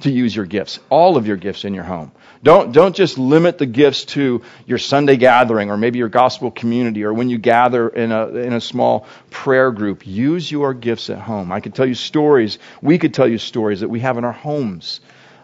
to 0.01 0.11
use 0.11 0.35
your 0.35 0.47
gifts, 0.47 0.79
all 0.89 1.17
of 1.17 1.27
your 1.27 1.37
gifts 1.37 1.65
in 1.65 1.75
your 1.75 1.85
home. 1.85 2.13
Don't, 2.43 2.73
don't 2.73 2.97
just 2.97 3.19
limit 3.19 3.59
the 3.59 3.67
gifts 3.67 4.07
to 4.07 4.43
your 4.67 4.79
Sunday 4.79 5.17
gathering 5.17 5.71
or 5.71 5.77
maybe 5.77 5.99
your 5.99 6.09
gospel 6.09 6.51
community 6.51 7.05
or 7.05 7.13
when 7.13 7.29
you 7.29 7.37
gather 7.37 7.89
in 7.89 8.13
a, 8.13 8.29
in 8.29 8.55
a 8.55 8.61
small 8.61 9.07
prayer 9.29 9.71
group. 9.71 10.07
Use 10.07 10.51
your 10.51 10.73
gifts 10.73 11.11
at 11.11 11.19
home. 11.19 11.53
I 11.53 11.61
could 11.61 11.75
tell 11.75 11.87
you 11.87 11.95
stories, 11.95 12.59
we 12.81 12.99
could 12.99 13.13
tell 13.13 13.29
you 13.29 13.37
stories 13.37 13.81
that 13.81 13.89
we 13.89 14.01
have 14.01 14.17
in 14.17 14.25
our 14.25 14.33
homes 14.33 15.01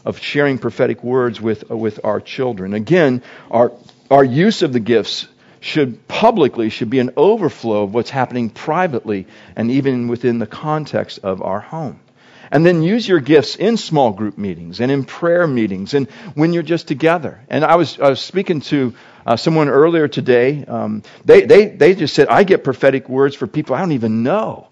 of 0.07 0.19
sharing 0.19 0.57
prophetic 0.57 1.05
words 1.05 1.41
with, 1.41 1.69
with 1.69 2.01
our 2.05 2.21
children. 2.21 2.73
Again, 2.73 3.23
our, 3.51 3.73
our 4.11 4.25
use 4.25 4.63
of 4.63 4.73
the 4.73 4.81
gifts 4.81 5.27
should 5.61 6.07
publicly 6.07 6.71
should 6.71 6.89
be 6.89 7.01
an 7.01 7.11
overflow 7.17 7.83
of 7.83 7.93
what's 7.93 8.11
happening 8.11 8.49
privately 8.49 9.27
and 9.57 9.71
even 9.71 10.09
within 10.09 10.39
the 10.39 10.47
context 10.47 11.19
of 11.23 11.43
our 11.43 11.61
home. 11.61 12.01
And 12.51 12.65
then 12.65 12.83
use 12.83 13.09
your 13.09 13.21
gifts 13.21 13.57
in 13.57 13.77
small 13.77 14.13
group 14.13 14.39
meetings 14.39 14.81
and 14.81 14.91
in 14.91 15.05
prayer 15.05 15.47
meetings 15.47 15.95
and 15.95 16.09
when 16.35 16.53
you're 16.53 16.63
just 16.63 16.89
together. 16.89 17.41
And 17.49 17.65
I 17.65 17.77
was, 17.77 17.99
I 17.99 18.11
was 18.11 18.21
speaking 18.21 18.61
to 18.63 18.95
uh, 19.27 19.37
someone 19.37 19.69
earlier 19.69 20.09
today. 20.09 20.65
Um, 20.65 21.03
they, 21.25 21.43
they, 21.43 21.67
they 21.67 21.95
just 21.95 22.15
said, 22.15 22.29
I 22.29 22.45
get 22.45 22.63
prophetic 22.63 23.09
words 23.09 23.35
for 23.35 23.47
people 23.47 23.75
I 23.75 23.81
don't 23.81 23.93
even 23.93 24.23
know 24.23 24.69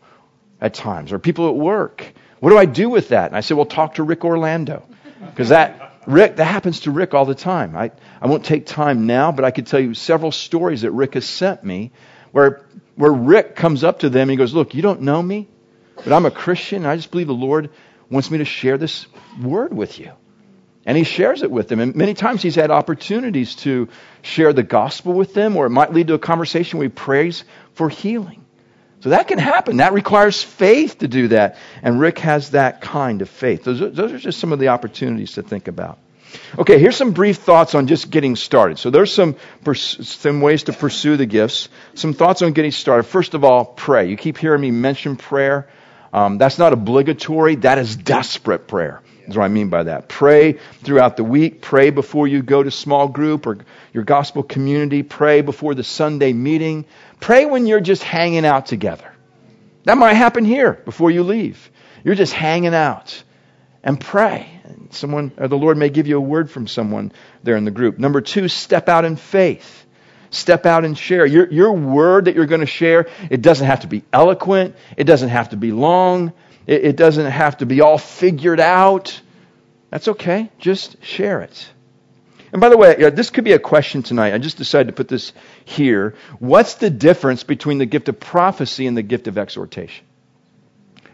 at 0.60 0.74
times, 0.74 1.12
or 1.12 1.18
people 1.18 1.48
at 1.48 1.56
work. 1.56 2.12
What 2.40 2.50
do 2.50 2.58
I 2.58 2.64
do 2.64 2.88
with 2.88 3.08
that? 3.08 3.26
And 3.26 3.36
I 3.36 3.40
said, 3.40 3.56
well, 3.56 3.66
talk 3.66 3.94
to 3.94 4.02
Rick 4.02 4.24
Orlando. 4.24 4.86
Because 5.20 5.48
that, 5.48 6.00
Rick, 6.06 6.36
that 6.36 6.44
happens 6.44 6.80
to 6.80 6.90
Rick 6.90 7.14
all 7.14 7.24
the 7.24 7.34
time. 7.34 7.76
I, 7.76 7.90
I 8.20 8.28
won't 8.28 8.44
take 8.44 8.66
time 8.66 9.06
now, 9.06 9.32
but 9.32 9.44
I 9.44 9.50
could 9.50 9.66
tell 9.66 9.80
you 9.80 9.94
several 9.94 10.30
stories 10.30 10.82
that 10.82 10.92
Rick 10.92 11.14
has 11.14 11.24
sent 11.24 11.64
me 11.64 11.90
where, 12.32 12.62
where 12.94 13.12
Rick 13.12 13.56
comes 13.56 13.82
up 13.84 14.00
to 14.00 14.08
them 14.08 14.22
and 14.22 14.30
he 14.30 14.36
goes, 14.36 14.54
look, 14.54 14.74
you 14.74 14.82
don't 14.82 15.02
know 15.02 15.22
me, 15.22 15.48
but 15.96 16.12
I'm 16.12 16.26
a 16.26 16.30
Christian. 16.30 16.86
I 16.86 16.96
just 16.96 17.10
believe 17.10 17.26
the 17.26 17.34
Lord 17.34 17.70
wants 18.10 18.30
me 18.30 18.38
to 18.38 18.44
share 18.44 18.78
this 18.78 19.06
word 19.40 19.72
with 19.72 19.98
you. 19.98 20.12
And 20.86 20.98
he 20.98 21.04
shares 21.04 21.42
it 21.42 21.50
with 21.50 21.68
them. 21.68 21.80
And 21.80 21.94
many 21.94 22.12
times 22.12 22.42
he's 22.42 22.56
had 22.56 22.70
opportunities 22.70 23.54
to 23.56 23.88
share 24.22 24.52
the 24.52 24.62
gospel 24.62 25.14
with 25.14 25.32
them, 25.32 25.56
or 25.56 25.66
it 25.66 25.70
might 25.70 25.94
lead 25.94 26.08
to 26.08 26.14
a 26.14 26.18
conversation 26.18 26.78
where 26.78 26.88
he 26.88 26.94
prays 26.94 27.44
for 27.72 27.88
healing. 27.88 28.44
So 29.00 29.10
that 29.10 29.28
can 29.28 29.38
happen. 29.38 29.78
That 29.78 29.92
requires 29.92 30.42
faith 30.42 30.98
to 30.98 31.08
do 31.08 31.28
that. 31.28 31.58
And 31.82 32.00
Rick 32.00 32.18
has 32.20 32.50
that 32.50 32.80
kind 32.80 33.22
of 33.22 33.28
faith. 33.28 33.64
Those 33.64 33.82
are, 33.82 33.90
those 33.90 34.12
are 34.12 34.18
just 34.18 34.38
some 34.38 34.52
of 34.52 34.58
the 34.58 34.68
opportunities 34.68 35.32
to 35.32 35.42
think 35.42 35.68
about. 35.68 35.98
Okay, 36.58 36.78
here's 36.78 36.96
some 36.96 37.12
brief 37.12 37.36
thoughts 37.36 37.74
on 37.74 37.86
just 37.86 38.10
getting 38.10 38.34
started. 38.34 38.78
So 38.78 38.90
there's 38.90 39.12
some 39.12 39.36
some 39.74 40.40
ways 40.40 40.64
to 40.64 40.72
pursue 40.72 41.16
the 41.16 41.26
gifts. 41.26 41.68
Some 41.94 42.12
thoughts 42.12 42.42
on 42.42 42.52
getting 42.52 42.72
started. 42.72 43.04
First 43.04 43.34
of 43.34 43.44
all, 43.44 43.64
pray. 43.64 44.08
You 44.08 44.16
keep 44.16 44.38
hearing 44.38 44.60
me 44.60 44.70
mention 44.70 45.16
prayer. 45.16 45.68
Um, 46.14 46.38
that's 46.38 46.58
not 46.58 46.72
obligatory. 46.72 47.56
That 47.56 47.78
is 47.78 47.96
desperate 47.96 48.68
prayer. 48.68 49.02
That's 49.26 49.36
what 49.36 49.44
I 49.44 49.48
mean 49.48 49.68
by 49.68 49.82
that. 49.82 50.08
Pray 50.08 50.52
throughout 50.84 51.16
the 51.16 51.24
week. 51.24 51.60
Pray 51.60 51.90
before 51.90 52.28
you 52.28 52.40
go 52.40 52.62
to 52.62 52.70
small 52.70 53.08
group 53.08 53.48
or 53.48 53.58
your 53.92 54.04
gospel 54.04 54.44
community. 54.44 55.02
Pray 55.02 55.40
before 55.40 55.74
the 55.74 55.82
Sunday 55.82 56.32
meeting. 56.32 56.84
Pray 57.18 57.46
when 57.46 57.66
you're 57.66 57.80
just 57.80 58.04
hanging 58.04 58.46
out 58.46 58.66
together. 58.66 59.12
That 59.84 59.98
might 59.98 60.14
happen 60.14 60.44
here 60.44 60.74
before 60.84 61.10
you 61.10 61.24
leave. 61.24 61.68
You're 62.04 62.14
just 62.14 62.32
hanging 62.32 62.74
out 62.74 63.20
and 63.82 64.00
pray. 64.00 64.48
Someone, 64.90 65.32
or 65.36 65.48
the 65.48 65.58
Lord 65.58 65.76
may 65.76 65.88
give 65.88 66.06
you 66.06 66.16
a 66.16 66.20
word 66.20 66.48
from 66.48 66.68
someone 66.68 67.10
there 67.42 67.56
in 67.56 67.64
the 67.64 67.72
group. 67.72 67.98
Number 67.98 68.20
two, 68.20 68.46
step 68.46 68.88
out 68.88 69.04
in 69.04 69.16
faith. 69.16 69.83
Step 70.34 70.66
out 70.66 70.84
and 70.84 70.96
share. 70.96 71.24
Your, 71.24 71.50
your 71.50 71.72
word 71.72 72.26
that 72.26 72.34
you're 72.34 72.46
going 72.46 72.60
to 72.60 72.66
share, 72.66 73.08
it 73.30 73.40
doesn't 73.40 73.66
have 73.66 73.80
to 73.80 73.86
be 73.86 74.02
eloquent. 74.12 74.74
It 74.96 75.04
doesn't 75.04 75.28
have 75.28 75.50
to 75.50 75.56
be 75.56 75.72
long. 75.72 76.32
It, 76.66 76.84
it 76.84 76.96
doesn't 76.96 77.30
have 77.30 77.58
to 77.58 77.66
be 77.66 77.80
all 77.80 77.98
figured 77.98 78.60
out. 78.60 79.20
That's 79.90 80.08
okay. 80.08 80.50
Just 80.58 81.02
share 81.04 81.40
it. 81.42 81.68
And 82.52 82.60
by 82.60 82.68
the 82.68 82.76
way, 82.76 83.10
this 83.10 83.30
could 83.30 83.44
be 83.44 83.52
a 83.52 83.58
question 83.58 84.02
tonight. 84.04 84.32
I 84.32 84.38
just 84.38 84.58
decided 84.58 84.86
to 84.86 84.92
put 84.92 85.08
this 85.08 85.32
here. 85.64 86.14
What's 86.38 86.74
the 86.74 86.88
difference 86.88 87.42
between 87.42 87.78
the 87.78 87.86
gift 87.86 88.08
of 88.08 88.20
prophecy 88.20 88.86
and 88.86 88.96
the 88.96 89.02
gift 89.02 89.26
of 89.26 89.38
exhortation? 89.38 90.04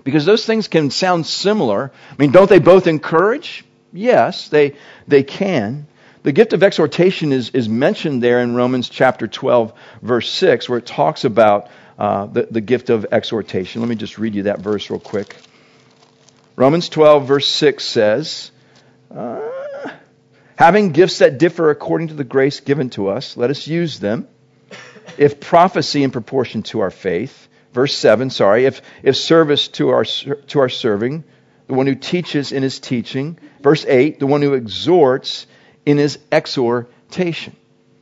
Because 0.05 0.27
those 0.27 0.45
things 0.45 0.69
can 0.69 0.91
sound 0.91 1.27
similar. 1.27 1.93
I 2.11 2.15
mean, 2.19 2.31
don't 2.31 2.49
they 2.49 2.59
both 2.59 2.87
encourage? 2.87 3.65
Yes, 3.93 4.49
they, 4.49 4.77
they 5.09 5.23
can. 5.23 5.87
The 6.23 6.33
gift 6.33 6.53
of 6.53 6.63
exhortation 6.63 7.33
is, 7.33 7.51
is 7.51 7.69
mentioned 7.69 8.23
there 8.23 8.41
in 8.41 8.55
Romans 8.55 8.91
chapter 8.91 9.27
12, 9.27 9.73
verse 10.03 10.29
6, 10.31 10.69
where 10.69 10.79
it 10.79 10.85
talks 10.85 11.25
about 11.25 11.69
uh, 11.99 12.27
the, 12.27 12.49
the 12.51 12.61
gift 12.61 12.91
of 12.91 13.07
exhortation. 13.11 13.81
Let 13.81 13.89
me 13.89 13.97
just 13.97 14.19
read 14.19 14.35
you 14.35 14.43
that 14.45 14.61
verse 14.61 14.91
real 14.91 15.01
quick. 15.01 15.35
Romans 16.57 16.91
12, 16.91 17.27
verse 17.27 17.47
6 17.47 17.83
says, 17.83 18.51
uh, 19.15 19.49
Having 20.57 20.93
gifts 20.93 21.19
that 21.19 21.39
differ 21.39 21.71
according 21.71 22.09
to 22.09 22.15
the 22.15 22.25
grace 22.25 22.61
given 22.61 22.91
to 22.91 23.09
us, 23.09 23.39
let 23.39 23.49
us 23.49 23.67
use 23.67 23.99
them. 23.99 24.29
If 25.17 25.41
prophecy 25.41 26.03
in 26.03 26.11
proportion 26.11 26.63
to 26.65 26.81
our 26.81 26.91
faith, 26.91 27.49
verse 27.73 27.97
7, 27.97 28.29
sorry, 28.29 28.67
if, 28.67 28.83
if 29.03 29.17
service 29.17 29.69
to 29.69 29.89
our, 29.89 30.05
to 30.05 30.61
our 30.61 30.69
serving, 30.69 31.25
the 31.67 31.75
one 31.75 31.87
who 31.87 31.95
teaches 31.95 32.53
in 32.53 32.63
his 32.63 32.79
teaching. 32.79 33.39
Verse 33.63 33.87
8, 33.87 34.19
the 34.19 34.27
one 34.27 34.43
who 34.43 34.53
exhorts 34.53 35.47
in 35.91 35.99
his 35.99 36.19
exhortation. 36.31 37.57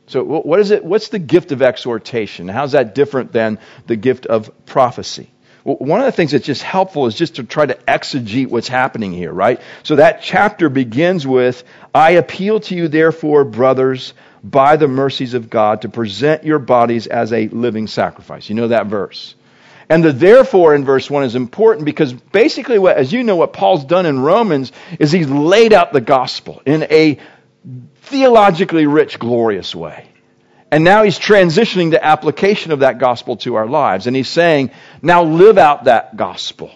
So 0.07 0.25
what 0.25 0.61
is 0.61 0.71
it? 0.71 0.85
What's 0.85 1.09
the 1.09 1.19
gift 1.19 1.53
of 1.53 1.61
exhortation? 1.61 2.49
How's 2.49 2.73
that 2.73 2.95
different 2.95 3.33
than 3.33 3.59
the 3.87 3.97
gift 3.97 4.25
of 4.27 4.51
prophecy? 4.65 5.31
Well, 5.65 5.77
one 5.77 6.01
of 6.01 6.07
the 6.07 6.13
things 6.13 6.31
that's 6.31 6.47
just 6.47 6.63
helpful 6.63 7.07
is 7.07 7.15
just 7.15 7.37
to 7.37 7.45
try 7.45 7.67
to 7.67 7.75
exegete 7.75 8.49
what's 8.49 8.69
happening 8.69 9.13
here, 9.13 9.33
right? 9.33 9.61
So 9.83 9.97
that 9.97 10.23
chapter 10.23 10.71
begins 10.71 11.27
with, 11.27 11.63
I 11.95 12.13
appeal 12.13 12.61
to 12.61 12.75
you 12.75 12.89
therefore, 12.89 13.45
brothers, 13.45 14.15
by 14.43 14.77
the 14.77 14.89
mercies 14.89 15.35
of 15.35 15.51
God, 15.51 15.83
to 15.83 15.91
present 15.91 16.45
your 16.45 16.59
bodies 16.59 17.07
as 17.07 17.35
a 17.35 17.49
living 17.49 17.87
sacrifice. 17.87 18.49
You 18.49 18.55
know 18.55 18.69
that 18.69 18.87
verse. 18.87 19.35
And 19.91 20.05
the 20.05 20.13
therefore 20.13 20.75
in 20.75 20.85
verse 20.85 21.11
1 21.11 21.25
is 21.25 21.35
important 21.35 21.85
because 21.85 22.13
basically, 22.13 22.79
what, 22.79 22.97
as 22.97 23.13
you 23.13 23.23
know, 23.23 23.37
what 23.37 23.53
Paul's 23.53 23.85
done 23.85 24.07
in 24.07 24.21
Romans 24.21 24.73
is 24.99 25.13
he's 25.13 25.29
laid 25.29 25.73
out 25.73 25.93
the 25.93 26.01
gospel 26.01 26.63
in 26.65 26.85
a 26.85 27.19
theologically 28.03 28.87
rich, 28.87 29.19
glorious 29.19 29.75
way. 29.75 30.09
And 30.71 30.85
now 30.85 31.03
he's 31.03 31.19
transitioning 31.19 31.91
the 31.91 32.05
application 32.05 32.73
of 32.73 32.81
that 32.81 32.99
gospel 32.99 33.37
to 33.39 33.55
our 33.55 33.67
lives. 33.67 34.07
And 34.07 34.15
he's 34.15 34.29
saying, 34.29 34.71
now 35.01 35.25
live 35.25 35.57
out 35.57 35.85
that 35.85 36.17
gospel. 36.17 36.71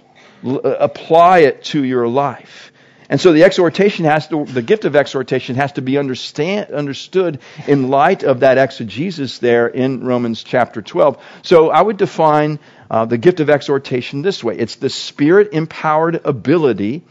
L- 0.45 0.61
uh, 0.65 0.77
apply 0.81 1.41
it 1.41 1.65
to 1.65 1.85
your 1.85 2.09
life. 2.09 2.73
And 3.11 3.21
so 3.21 3.35
the 3.35 3.45
exhortation 3.45 4.07
has 4.07 4.27
to, 4.29 4.47
the 4.47 4.63
gift 4.63 4.87
of 4.87 4.97
exhortation 4.97 5.57
has 5.57 5.73
to 5.73 5.83
be 5.83 5.99
understand, 5.99 6.71
understood 6.71 7.41
in 7.69 7.91
light 7.91 8.23
of 8.23 8.41
that 8.41 8.57
exegesis 8.57 9.39
there 9.39 9.69
in 9.69 10.03
Romans 10.03 10.43
chapter 10.43 10.81
12. 10.81 11.23
So 11.43 11.69
I 11.69 11.83
would 11.83 11.99
define 11.99 12.59
uh, 12.91 13.05
the 13.05 13.19
gift 13.19 13.41
of 13.41 13.51
exhortation 13.51 14.23
this 14.23 14.43
way 14.43 14.57
it's 14.57 14.77
the 14.77 14.89
spirit 14.89 15.53
empowered 15.53 16.23
ability 16.25 17.03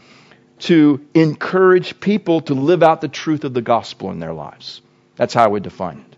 to 0.62 1.04
encourage 1.14 1.98
people 1.98 2.40
to 2.42 2.54
live 2.54 2.82
out 2.82 3.00
the 3.00 3.08
truth 3.08 3.44
of 3.44 3.52
the 3.52 3.62
gospel 3.62 4.10
in 4.10 4.20
their 4.20 4.32
lives. 4.32 4.80
That's 5.16 5.34
how 5.34 5.44
I 5.44 5.48
would 5.48 5.64
define 5.64 5.98
it. 5.98 6.16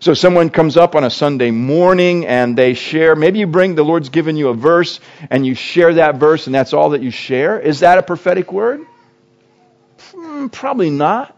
So 0.00 0.14
someone 0.14 0.50
comes 0.50 0.76
up 0.76 0.94
on 0.94 1.02
a 1.02 1.10
Sunday 1.10 1.50
morning 1.50 2.26
and 2.26 2.56
they 2.56 2.74
share, 2.74 3.16
maybe 3.16 3.40
you 3.40 3.46
bring, 3.46 3.74
the 3.74 3.84
Lord's 3.84 4.10
given 4.10 4.36
you 4.36 4.48
a 4.48 4.54
verse 4.54 5.00
and 5.30 5.44
you 5.46 5.54
share 5.54 5.94
that 5.94 6.16
verse 6.16 6.46
and 6.46 6.54
that's 6.54 6.72
all 6.72 6.90
that 6.90 7.02
you 7.02 7.10
share. 7.10 7.58
Is 7.58 7.80
that 7.80 7.98
a 7.98 8.02
prophetic 8.02 8.52
word? 8.52 8.82
Hmm, 10.12 10.48
probably 10.48 10.90
not. 10.90 11.36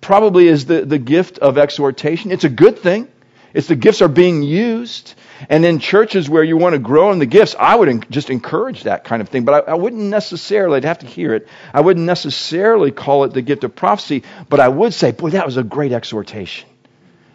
Probably 0.00 0.46
is 0.46 0.66
the, 0.66 0.84
the 0.84 0.98
gift 0.98 1.38
of 1.38 1.58
exhortation. 1.58 2.30
It's 2.30 2.44
a 2.44 2.48
good 2.48 2.78
thing. 2.78 3.08
It's 3.54 3.68
the 3.68 3.76
gifts 3.76 4.02
are 4.02 4.08
being 4.08 4.42
used. 4.42 5.14
And 5.48 5.64
in 5.64 5.78
churches 5.78 6.28
where 6.28 6.44
you 6.44 6.56
want 6.56 6.74
to 6.74 6.78
grow 6.78 7.12
in 7.12 7.18
the 7.18 7.26
gifts, 7.26 7.54
I 7.58 7.74
would 7.74 8.10
just 8.10 8.30
encourage 8.30 8.84
that 8.84 9.04
kind 9.04 9.20
of 9.20 9.28
thing. 9.28 9.44
But 9.44 9.68
I, 9.68 9.72
I, 9.72 9.74
wouldn't 9.74 10.02
necessarily, 10.02 10.76
I'd 10.76 10.84
have 10.84 11.00
to 11.00 11.06
hear 11.06 11.34
it, 11.34 11.48
I 11.72 11.80
wouldn't 11.80 12.06
necessarily 12.06 12.90
call 12.90 13.24
it 13.24 13.32
the 13.32 13.42
gift 13.42 13.64
of 13.64 13.74
prophecy, 13.74 14.22
but 14.48 14.60
I 14.60 14.68
would 14.68 14.94
say, 14.94 15.12
boy, 15.12 15.30
that 15.30 15.46
was 15.46 15.56
a 15.56 15.62
great 15.62 15.92
exhortation. 15.92 16.68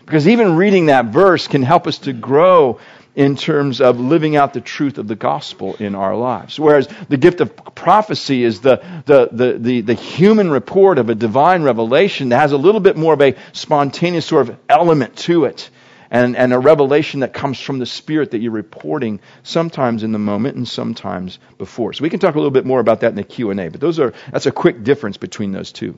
Because 0.06 0.28
even 0.28 0.56
reading 0.56 0.88
that 0.88 1.06
verse 1.06 1.48
can 1.48 1.62
help 1.62 1.86
us 1.86 2.00
to 2.00 2.14
grow 2.14 2.80
in 3.16 3.36
terms 3.36 3.82
of 3.82 4.00
living 4.00 4.36
out 4.36 4.54
the 4.54 4.62
truth 4.62 4.98
of 4.98 5.08
the 5.08 5.16
gospel 5.16 5.76
in 5.76 5.94
our 5.94 6.16
lives. 6.16 6.60
Whereas 6.60 6.88
the 7.10 7.18
gift 7.18 7.42
of 7.42 7.76
prophecy 7.76 8.44
is 8.44 8.62
the, 8.62 8.82
the, 9.06 9.30
the, 9.32 9.58
the, 9.60 9.82
the 9.82 9.94
human 9.94 10.50
report 10.50 10.98
of 10.98 11.10
a 11.10 11.16
divine 11.16 11.64
revelation 11.64 12.30
that 12.30 12.40
has 12.40 12.54
a 12.54 12.58
little 12.58 12.80
bit 12.80 12.96
more 12.96 13.14
of 13.14 13.22
a 13.22 13.36
spontaneous 13.52 14.26
sort 14.26 14.50
of 14.50 14.58
element 14.70 15.18
to 15.18 15.46
it 15.46 15.70
and, 16.12 16.36
and 16.36 16.54
a 16.54 16.60
revelation 16.60 17.22
that 17.22 17.34
comes 17.34 17.60
from 17.60 17.80
the 17.80 17.86
Spirit 17.86 18.32
that 18.32 18.40
you're 18.40 18.52
reporting 18.52 19.20
sometimes 19.44 20.04
in 20.04 20.12
the 20.12 20.20
moment 20.20 20.58
and 20.58 20.68
sometimes 20.68 21.40
before. 21.58 21.94
So 21.94 22.04
we 22.04 22.10
can 22.10 22.20
talk 22.20 22.36
a 22.36 22.38
little 22.38 22.52
bit 22.52 22.66
more 22.66 22.80
about 22.80 23.02
that 23.02 23.10
in 23.10 23.16
the 23.16 23.24
Q&A, 23.24 23.70
but 23.70 23.80
those 23.80 24.00
are, 24.00 24.14
that's 24.32 24.46
a 24.46 24.52
quick 24.52 24.84
difference 24.84 25.18
between 25.18 25.52
those 25.52 25.72
two. 25.72 25.98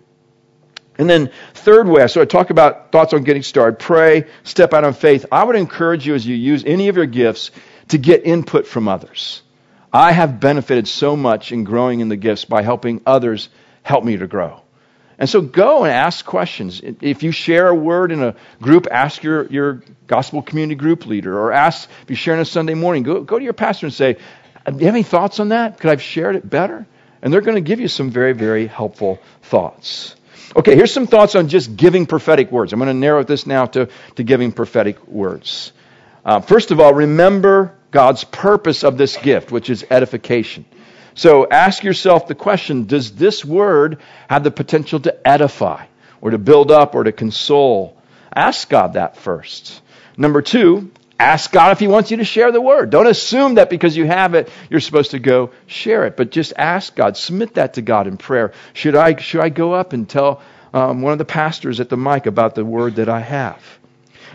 And 0.98 1.10
then 1.10 1.32
third 1.54 1.88
way, 1.88 2.06
so 2.08 2.22
I 2.22 2.26
talk 2.26 2.50
about 2.50 2.92
thoughts 2.92 3.14
on 3.14 3.24
getting 3.24 3.44
started. 3.44 3.80
Pray, 3.80 4.26
step 4.44 4.74
out 4.74 4.84
on 4.84 4.94
faith. 4.94 5.26
I 5.32 5.44
would 5.44 5.56
encourage 5.56 6.06
you 6.06 6.14
as 6.14 6.26
you 6.26 6.36
use 6.36 6.64
any 6.66 6.90
of 6.90 6.98
your 6.98 7.06
gifts 7.06 7.52
to 7.90 7.98
get 7.98 8.26
input 8.26 8.68
from 8.68 8.88
others. 8.88 9.42
I 9.94 10.12
have 10.12 10.40
benefited 10.40 10.88
so 10.88 11.16
much 11.16 11.52
in 11.52 11.64
growing 11.64 12.02
in 12.02 12.10
the 12.10 12.18
gifts 12.18 12.46
by 12.46 12.62
helping 12.62 13.02
others 13.06 13.50
help 13.84 14.04
me 14.04 14.18
to 14.18 14.28
grow. 14.28 14.62
And 15.22 15.30
so 15.30 15.40
go 15.40 15.84
and 15.84 15.94
ask 15.94 16.26
questions. 16.26 16.82
If 16.84 17.22
you 17.22 17.32
share 17.32 17.68
a 17.68 17.76
word 17.76 18.12
in 18.12 18.24
a 18.24 18.36
group, 18.60 18.88
ask 18.90 19.22
your, 19.22 19.46
your 19.52 19.84
gospel 20.08 20.42
community 20.42 20.74
group 20.74 21.06
leader, 21.06 21.38
or 21.38 21.52
ask 21.52 21.88
if 22.02 22.10
you 22.10 22.16
share 22.16 22.34
on 22.34 22.40
a 22.40 22.46
Sunday 22.46 22.74
morning, 22.74 23.04
go, 23.04 23.22
go 23.22 23.38
to 23.38 23.44
your 23.44 23.54
pastor 23.54 23.86
and 23.86 23.94
say, 23.94 24.14
Do 24.66 24.80
you 24.80 24.86
have 24.88 24.96
any 24.96 25.04
thoughts 25.04 25.40
on 25.40 25.50
that? 25.50 25.80
Could 25.80 25.90
I 25.90 25.92
have 25.92 26.02
shared 26.02 26.38
it 26.38 26.50
better? 26.50 26.88
And 27.22 27.32
they're 27.32 27.42
going 27.42 27.54
to 27.54 27.62
give 27.62 27.80
you 27.80 27.88
some 27.88 28.10
very, 28.10 28.34
very 28.34 28.66
helpful 28.66 29.20
thoughts. 29.44 30.16
Okay, 30.56 30.76
here's 30.76 30.92
some 30.92 31.06
thoughts 31.06 31.36
on 31.36 31.50
just 31.50 31.78
giving 31.78 32.08
prophetic 32.08 32.52
words. 32.52 32.74
I'm 32.74 32.80
going 32.80 32.88
to 32.88 32.96
narrow 32.96 33.24
this 33.24 33.46
now 33.46 33.68
to, 33.68 33.90
to 34.16 34.24
giving 34.24 34.52
prophetic 34.52 35.08
words. 35.08 35.72
Uh, 36.26 36.40
first 36.40 36.72
of 36.72 36.80
all, 36.80 36.96
remember 36.96 37.76
God's 37.92 38.24
purpose 38.24 38.84
of 38.84 38.98
this 38.98 39.18
gift, 39.18 39.52
which 39.52 39.70
is 39.70 39.86
edification. 39.92 40.66
So 41.16 41.48
ask 41.50 41.84
yourself 41.84 42.28
the 42.28 42.36
question 42.36 42.86
Does 42.86 43.12
this 43.12 43.44
word 43.44 44.00
have 44.30 44.44
the 44.44 44.52
potential 44.52 45.00
to 45.02 45.28
edify, 45.28 45.86
or 46.22 46.32
to 46.32 46.38
build 46.38 46.72
up, 46.72 46.96
or 46.96 47.04
to 47.04 47.12
console? 47.12 47.98
Ask 48.34 48.70
God 48.70 48.94
that 48.94 49.18
first. 49.18 49.82
Number 50.18 50.42
two, 50.42 50.92
ask 51.20 51.52
God 51.52 51.72
if 51.72 51.80
He 51.80 51.88
wants 51.88 52.12
you 52.12 52.18
to 52.18 52.24
share 52.24 52.52
the 52.52 52.62
word. 52.62 52.90
Don't 52.90 53.08
assume 53.08 53.56
that 53.56 53.70
because 53.70 53.96
you 53.98 54.06
have 54.06 54.36
it, 54.36 54.50
you're 54.70 54.80
supposed 54.80 55.12
to 55.12 55.20
go 55.20 55.52
share 55.68 56.06
it, 56.06 56.16
but 56.16 56.32
just 56.32 56.54
ask 56.58 56.96
God. 56.96 57.18
Submit 57.18 57.56
that 57.56 57.74
to 57.76 57.82
God 57.82 58.08
in 58.08 58.18
prayer. 58.18 58.54
Should 58.74 58.96
I, 58.96 59.16
should 59.18 59.42
I 59.42 59.50
go 59.50 59.74
up 59.74 59.94
and 59.94 60.08
tell 60.08 60.42
um, 60.74 61.02
one 61.02 61.12
of 61.12 61.18
the 61.18 61.26
pastors 61.26 61.80
at 61.80 61.90
the 61.90 61.98
mic 61.98 62.26
about 62.26 62.56
the 62.56 62.64
word 62.64 62.96
that 62.96 63.10
I 63.10 63.20
have? 63.20 63.62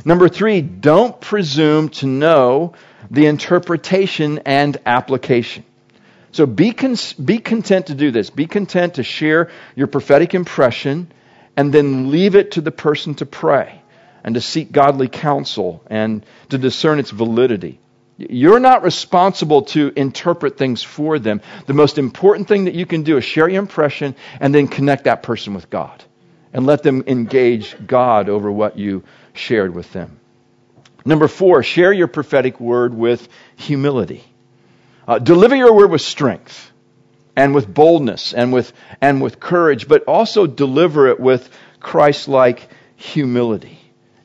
Number 0.04 0.28
three, 0.28 0.60
don't 0.60 1.18
presume 1.20 1.88
to 1.88 2.06
know 2.06 2.74
the 3.10 3.26
interpretation 3.26 4.40
and 4.44 4.76
application. 4.84 5.64
So 6.37 6.44
be, 6.44 6.72
con- 6.72 6.96
be 7.25 7.38
content 7.38 7.87
to 7.87 7.94
do 7.94 8.11
this. 8.11 8.29
Be 8.29 8.46
content 8.46 8.96
to 8.96 9.03
share 9.03 9.51
your 9.75 9.87
prophetic 9.87 10.35
impression 10.35 11.11
and 11.57 11.72
then 11.72 12.11
leave 12.11 12.35
it 12.37 12.51
to 12.53 12.61
the 12.61 12.70
person 12.70 13.14
to 13.14 13.25
pray 13.25 13.81
and 14.22 14.35
to 14.35 14.42
seek 14.42 14.70
godly 14.70 15.09
counsel 15.09 15.83
and 15.87 16.27
to 16.51 16.59
discern 16.59 16.99
its 16.99 17.11
validity. 17.11 17.81
You're 18.18 18.61
not 18.61 18.83
responsible 18.83 19.62
to 19.77 19.90
interpret 19.96 20.59
things 20.59 20.83
for 20.83 21.18
them. 21.18 21.40
The 21.64 21.72
most 21.72 21.96
important 21.96 22.49
thing 22.49 22.66
that 22.66 22.75
you 22.75 22.85
can 22.85 23.03
do 23.03 23.16
is 23.16 23.25
share 23.25 23.49
your 23.49 23.62
impression 23.62 24.14
and 24.38 24.55
then 24.55 24.68
connect 24.68 25.05
that 25.05 25.22
person 25.22 25.55
with 25.55 25.70
God 25.70 26.05
and 26.53 26.66
let 26.66 26.83
them 26.83 27.05
engage 27.07 27.75
God 27.87 28.29
over 28.29 28.53
what 28.53 28.77
you 28.77 29.05
shared 29.33 29.75
with 29.75 29.90
them. 29.94 30.20
Number 31.03 31.29
four, 31.29 31.62
share 31.62 31.94
your 31.94 32.09
prophetic 32.09 32.61
word 32.61 32.92
with 32.92 33.27
humility. 33.57 34.22
Uh, 35.07 35.19
deliver 35.19 35.55
your 35.55 35.73
word 35.73 35.90
with 35.90 36.03
strength 36.03 36.73
and 37.37 37.55
with 37.55 37.73
boldness 37.73 38.33
and 38.33 38.53
with, 38.53 38.73
and 39.01 39.23
with 39.23 39.38
courage, 39.38 39.87
but 39.87 40.05
also 40.05 40.47
deliver 40.47 41.09
it 41.09 41.21
with 41.21 41.49
Christ 41.81 42.29
like 42.29 42.69
humility. 42.97 43.79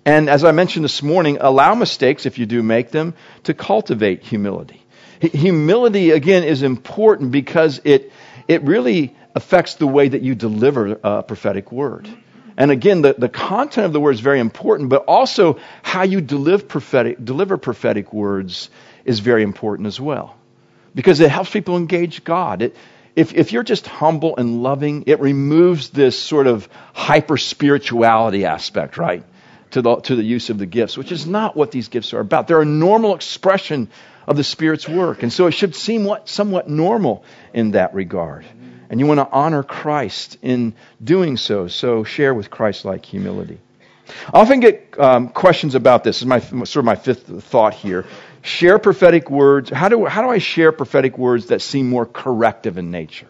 And 0.06 0.30
as 0.30 0.44
I 0.44 0.52
mentioned 0.52 0.84
this 0.84 1.04
morning, 1.04 1.38
allow 1.40 1.76
mistakes, 1.76 2.26
if 2.26 2.40
you 2.40 2.46
do 2.48 2.64
make 2.64 2.90
them, 2.90 3.14
to 3.44 3.54
cultivate 3.54 4.24
humility. 4.24 4.82
Humility, 5.20 6.10
again, 6.10 6.44
is 6.44 6.64
important 6.64 7.32
because 7.32 7.80
it, 7.84 8.12
it 8.48 8.64
really 8.64 9.16
affects 9.36 9.76
the 9.76 9.86
way 9.86 10.10
that 10.10 10.24
you 10.24 10.34
deliver 10.34 11.00
a 11.04 11.22
prophetic 11.22 11.72
word. 11.72 12.10
And 12.58 12.72
again, 12.72 13.04
the, 13.04 13.14
the 13.16 13.30
content 13.30 13.86
of 13.86 13.94
the 13.94 14.00
word 14.00 14.16
is 14.16 14.20
very 14.20 14.40
important, 14.40 14.90
but 14.90 15.06
also 15.06 15.60
how 15.84 16.04
you 16.04 16.22
deliver 16.22 16.64
prophetic, 16.64 17.24
deliver 17.24 17.58
prophetic 17.58 18.12
words 18.12 18.72
is 19.06 19.20
very 19.20 19.44
important 19.44 19.88
as 19.88 20.00
well. 20.02 20.36
Because 20.94 21.20
it 21.20 21.30
helps 21.30 21.50
people 21.50 21.78
engage 21.78 22.24
God. 22.24 22.62
It, 22.62 22.76
if, 23.16 23.34
if 23.34 23.52
you're 23.52 23.64
just 23.64 23.88
humble 23.88 24.38
and 24.38 24.64
loving, 24.64 25.04
it 25.08 25.20
removes 25.20 25.90
this 25.90 26.18
sort 26.18 26.48
of 26.48 26.68
hyper 26.94 27.38
spirituality 27.38 28.46
aspect, 28.46 28.98
right? 28.98 29.24
To 29.72 29.82
the, 29.82 29.96
to 29.98 30.16
the 30.16 30.24
use 30.24 30.50
of 30.50 30.58
the 30.58 30.66
gifts, 30.66 30.98
which 30.98 31.12
is 31.12 31.26
not 31.26 31.56
what 31.56 31.72
these 31.72 31.88
gifts 31.88 32.14
are 32.14 32.20
about. 32.20 32.48
They're 32.48 32.62
a 32.62 32.66
normal 32.66 33.16
expression 33.16 33.90
of 34.28 34.38
the 34.38 34.44
Spirit's 34.44 34.88
work. 34.88 35.24
And 35.24 35.32
so 35.32 35.48
it 35.48 35.52
should 35.52 35.76
seem 35.76 36.04
what, 36.04 36.30
somewhat 36.30 36.70
normal 36.70 37.24
in 37.54 37.72
that 37.72 37.94
regard. 37.94 38.46
And 38.90 39.00
you 39.00 39.06
want 39.06 39.20
to 39.20 39.30
honor 39.30 39.64
Christ 39.64 40.38
in 40.42 40.74
doing 41.02 41.38
so. 41.38 41.68
So 41.68 42.04
share 42.04 42.34
with 42.34 42.50
Christ 42.50 42.86
like 42.86 43.06
humility. 43.06 43.60
I 44.34 44.40
often 44.42 44.60
get 44.60 45.00
um, 45.00 45.30
questions 45.30 45.76
about 45.76 46.04
this. 46.04 46.18
This 46.18 46.22
is 46.24 46.28
my, 46.28 46.40
sort 46.40 46.78
of 46.78 46.86
my 46.86 46.96
fifth 46.96 47.44
thought 47.46 47.74
here. 47.74 48.06
Share 48.42 48.80
prophetic 48.80 49.30
words. 49.30 49.70
How 49.70 49.90
do, 49.90 50.06
how 50.06 50.22
do 50.22 50.30
I 50.30 50.40
share 50.40 50.72
prophetic 50.72 51.18
words 51.18 51.48
that 51.48 51.62
seem 51.62 51.90
more 51.90 52.06
corrective 52.06 52.78
in 52.78 52.92
nature? 52.92 53.28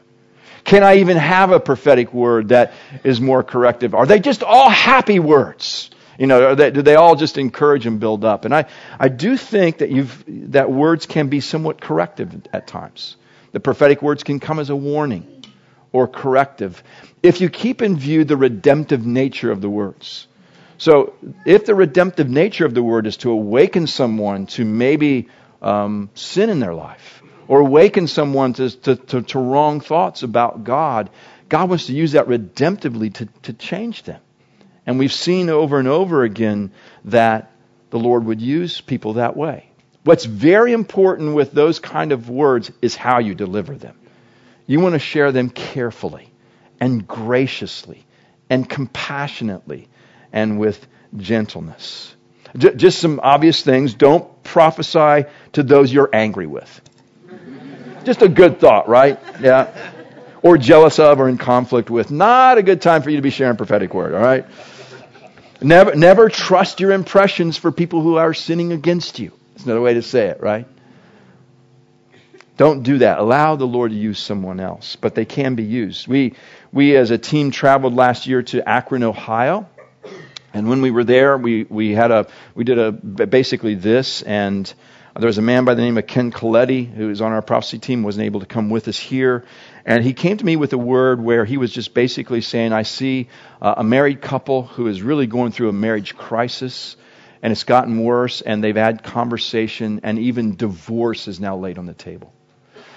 Can 0.64 0.84
I 0.84 0.98
even 0.98 1.18
have 1.18 1.52
a 1.52 1.60
prophetic 1.60 2.14
word 2.14 2.50
that 2.50 2.74
is 3.04 3.20
more 3.20 3.44
corrective? 3.44 3.96
Are 3.96 4.06
they 4.06 4.20
just 4.20 4.44
all 4.44 4.70
happy 4.70 5.20
words? 5.20 5.90
You 6.18 6.28
know, 6.28 6.56
they, 6.56 6.72
do 6.72 6.82
they 6.82 6.96
all 6.96 7.16
just 7.16 7.38
encourage 7.38 7.86
and 7.88 8.00
build 8.00 8.24
up? 8.24 8.46
And 8.46 8.54
I, 8.54 8.66
I 9.00 9.10
do 9.10 9.38
think 9.38 9.80
that 9.80 9.90
you've, 9.90 10.24
that 10.52 10.72
words 10.72 11.08
can 11.08 11.30
be 11.30 11.40
somewhat 11.40 11.82
corrective 11.82 12.48
at 12.54 12.68
times. 12.68 13.18
The 13.54 13.60
prophetic 13.60 14.02
words 14.02 14.24
can 14.24 14.40
come 14.40 14.60
as 14.60 14.70
a 14.70 14.76
warning 14.76 15.44
or 15.92 16.08
corrective 16.08 16.84
if 17.24 17.42
you 17.42 17.50
keep 17.50 17.82
in 17.82 17.98
view 17.98 18.24
the 18.24 18.38
redemptive 18.38 19.06
nature 19.06 19.52
of 19.52 19.62
the 19.62 19.70
words. 19.70 20.28
So, 20.82 21.14
if 21.46 21.68
the 21.68 21.76
redemptive 21.76 22.28
nature 22.28 22.66
of 22.66 22.74
the 22.74 22.82
word 22.82 23.06
is 23.06 23.18
to 23.18 23.30
awaken 23.30 23.86
someone 23.86 24.48
to 24.48 24.66
maybe 24.66 25.30
um, 25.62 26.10
sin 26.16 26.50
in 26.50 26.60
their 26.60 26.74
life, 26.74 27.22
or 27.48 27.60
awaken 27.60 28.08
someone 28.08 28.54
to, 28.54 28.72
to, 28.72 28.96
to, 28.96 29.22
to, 29.22 29.38
wrong 29.38 29.80
thoughts 29.80 30.24
about 30.24 30.64
God, 30.64 31.12
God 31.50 31.70
wants 31.70 31.86
to 31.86 31.94
use 31.94 32.14
that 32.14 32.26
redemptively 32.26 33.14
to, 33.14 33.28
to 33.44 33.54
change 33.54 34.02
them. 34.02 34.20
And 34.88 34.98
we've 34.98 35.14
seen 35.14 35.52
over 35.52 35.78
and 35.78 35.88
over 35.88 36.24
again 36.24 36.72
that 37.06 37.52
the 37.92 38.00
Lord 38.00 38.26
would 38.26 38.42
use 38.42 38.82
people 38.82 39.14
that 39.14 39.38
way. 39.38 39.70
What's 40.04 40.26
very 40.26 40.74
important 40.74 41.36
with 41.36 41.52
those 41.52 41.78
kind 41.78 42.12
of 42.12 42.28
words 42.28 42.72
is 42.82 42.96
how 42.96 43.20
you 43.20 43.36
deliver 43.36 43.76
them. 43.76 44.00
You 44.66 44.80
want 44.80 44.94
to 44.94 45.00
share 45.00 45.32
them 45.32 45.52
carefully 45.52 46.34
and 46.80 47.08
graciously 47.08 48.04
and 48.50 48.68
compassionately 48.68 49.88
and 50.34 50.60
with 50.60 50.86
gentleness. 51.18 52.16
J- 52.58 52.76
just 52.76 53.00
some 53.00 53.20
obvious 53.22 53.62
things. 53.62 53.94
Don't 53.94 54.44
prophesy 54.44 55.26
to 55.54 55.64
those 55.64 55.92
you're 55.92 56.10
angry 56.12 56.48
with. 56.48 56.82
Just 58.04 58.22
a 58.22 58.30
good 58.30 58.60
thought, 58.60 58.90
right? 58.90 59.20
Yeah. 59.40 59.92
Or 60.42 60.58
jealous 60.58 60.98
of 61.00 61.20
or 61.20 61.30
in 61.30 61.38
conflict 61.38 61.90
with. 61.90 62.10
Not 62.10 62.58
a 62.58 62.64
good 62.64 62.82
time 62.82 63.04
for 63.04 63.10
you 63.10 63.18
to 63.18 63.22
be 63.22 63.30
sharing 63.30 63.58
prophetic 63.58 63.94
word, 63.94 64.14
all 64.14 64.22
right? 64.22 64.46
Never, 65.62 65.96
never 65.96 66.30
trust 66.30 66.80
your 66.80 66.92
impressions 66.92 67.58
for 67.58 67.72
people 67.72 68.02
who 68.02 68.18
are 68.18 68.34
sinning 68.34 68.72
against 68.72 69.20
you. 69.20 69.32
That's 69.54 69.66
another 69.66 69.82
way 69.82 69.94
to 69.94 70.02
say 70.02 70.28
it, 70.28 70.42
right? 70.42 70.66
Don't 72.58 72.84
do 72.84 73.00
that. 73.00 73.20
Allow 73.20 73.56
the 73.56 73.66
Lord 73.66 73.92
to 73.92 73.98
use 73.98 74.20
someone 74.20 74.60
else, 74.60 74.96
but 74.96 75.16
they 75.16 75.26
can 75.26 75.56
be 75.56 75.64
used. 75.64 76.08
We, 76.08 76.36
we 76.72 76.96
as 76.96 77.12
a 77.12 77.18
team 77.18 77.52
traveled 77.52 77.96
last 77.96 78.28
year 78.28 78.42
to 78.44 78.68
Akron, 78.68 79.04
Ohio. 79.04 79.70
And 80.54 80.68
when 80.68 80.82
we 80.82 80.92
were 80.92 81.04
there, 81.04 81.38
we, 81.38 81.64
we 81.64 81.92
had 81.92 82.12
a, 82.12 82.28
we 82.56 82.64
did 82.64 82.78
a, 82.78 82.92
basically 82.92 83.76
this, 83.76 84.22
and 84.22 84.72
there 85.18 85.28
was 85.28 85.38
a 85.38 85.42
man 85.42 85.66
by 85.66 85.76
the 85.76 85.82
name 85.82 85.98
of 85.98 86.08
Ken 86.08 86.32
Coletti 86.32 86.84
who 86.84 87.08
was 87.08 87.22
on 87.22 87.32
our 87.32 87.42
prophecy 87.42 87.80
team, 87.80 88.04
wasn't 88.04 88.26
able 88.26 88.40
to 88.42 88.46
come 88.46 88.70
with 88.70 88.88
us 88.88 88.98
here. 88.98 89.46
And 89.86 90.04
he 90.04 90.14
came 90.14 90.38
to 90.38 90.46
me 90.46 90.56
with 90.56 90.74
a 90.74 90.78
word 90.78 91.22
where 91.22 91.44
he 91.44 91.58
was 91.58 91.72
just 91.72 91.94
basically 91.94 92.42
saying, 92.42 92.72
I 92.72 92.84
see 92.84 93.30
uh, 93.62 93.76
a 93.78 93.84
married 93.84 94.22
couple 94.22 94.64
who 94.64 94.88
is 94.88 95.02
really 95.02 95.28
going 95.28 95.52
through 95.52 95.70
a 95.70 95.74
marriage 95.74 96.16
crisis, 96.16 96.96
and 97.42 97.52
it's 97.52 97.64
gotten 97.64 98.04
worse, 98.04 98.42
and 98.42 98.64
they've 98.64 98.76
had 98.76 99.04
conversation, 99.04 100.02
and 100.04 100.20
even 100.20 100.56
divorce 100.56 101.28
is 101.28 101.40
now 101.40 101.58
laid 101.58 101.78
on 101.78 101.86
the 101.86 101.94
table. 101.94 102.32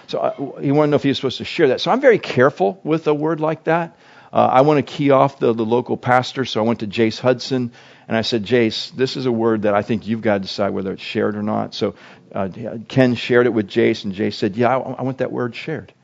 So 0.06 0.18
uh, 0.18 0.60
he 0.60 0.70
wanted 0.70 0.88
to 0.88 0.90
know 0.90 0.96
if 0.96 1.02
he 1.02 1.08
was 1.08 1.16
supposed 1.16 1.38
to 1.38 1.44
share 1.44 1.68
that. 1.68 1.80
So 1.80 1.90
I'm 1.90 2.00
very 2.00 2.18
careful 2.18 2.80
with 2.84 3.06
a 3.06 3.14
word 3.14 3.40
like 3.40 3.64
that. 3.64 3.96
Uh, 4.34 4.50
I 4.50 4.62
want 4.62 4.84
to 4.84 4.92
key 4.92 5.12
off 5.12 5.38
the, 5.38 5.52
the 5.52 5.64
local 5.64 5.96
pastor, 5.96 6.44
so 6.44 6.60
I 6.60 6.66
went 6.66 6.80
to 6.80 6.88
Jace 6.88 7.20
Hudson 7.20 7.70
and 8.08 8.16
I 8.16 8.22
said, 8.22 8.44
Jace, 8.44 8.90
this 8.90 9.16
is 9.16 9.26
a 9.26 9.32
word 9.32 9.62
that 9.62 9.74
I 9.74 9.82
think 9.82 10.08
you've 10.08 10.22
got 10.22 10.34
to 10.34 10.40
decide 10.40 10.70
whether 10.70 10.92
it's 10.92 11.02
shared 11.02 11.36
or 11.36 11.42
not. 11.44 11.72
So 11.72 11.94
uh, 12.34 12.48
Ken 12.88 13.14
shared 13.14 13.46
it 13.46 13.54
with 13.54 13.68
Jace, 13.68 14.04
and 14.04 14.12
Jace 14.12 14.34
said, 14.34 14.56
Yeah, 14.56 14.76
I, 14.76 14.80
I 14.80 15.02
want 15.02 15.18
that 15.18 15.30
word 15.30 15.54
shared. 15.54 15.94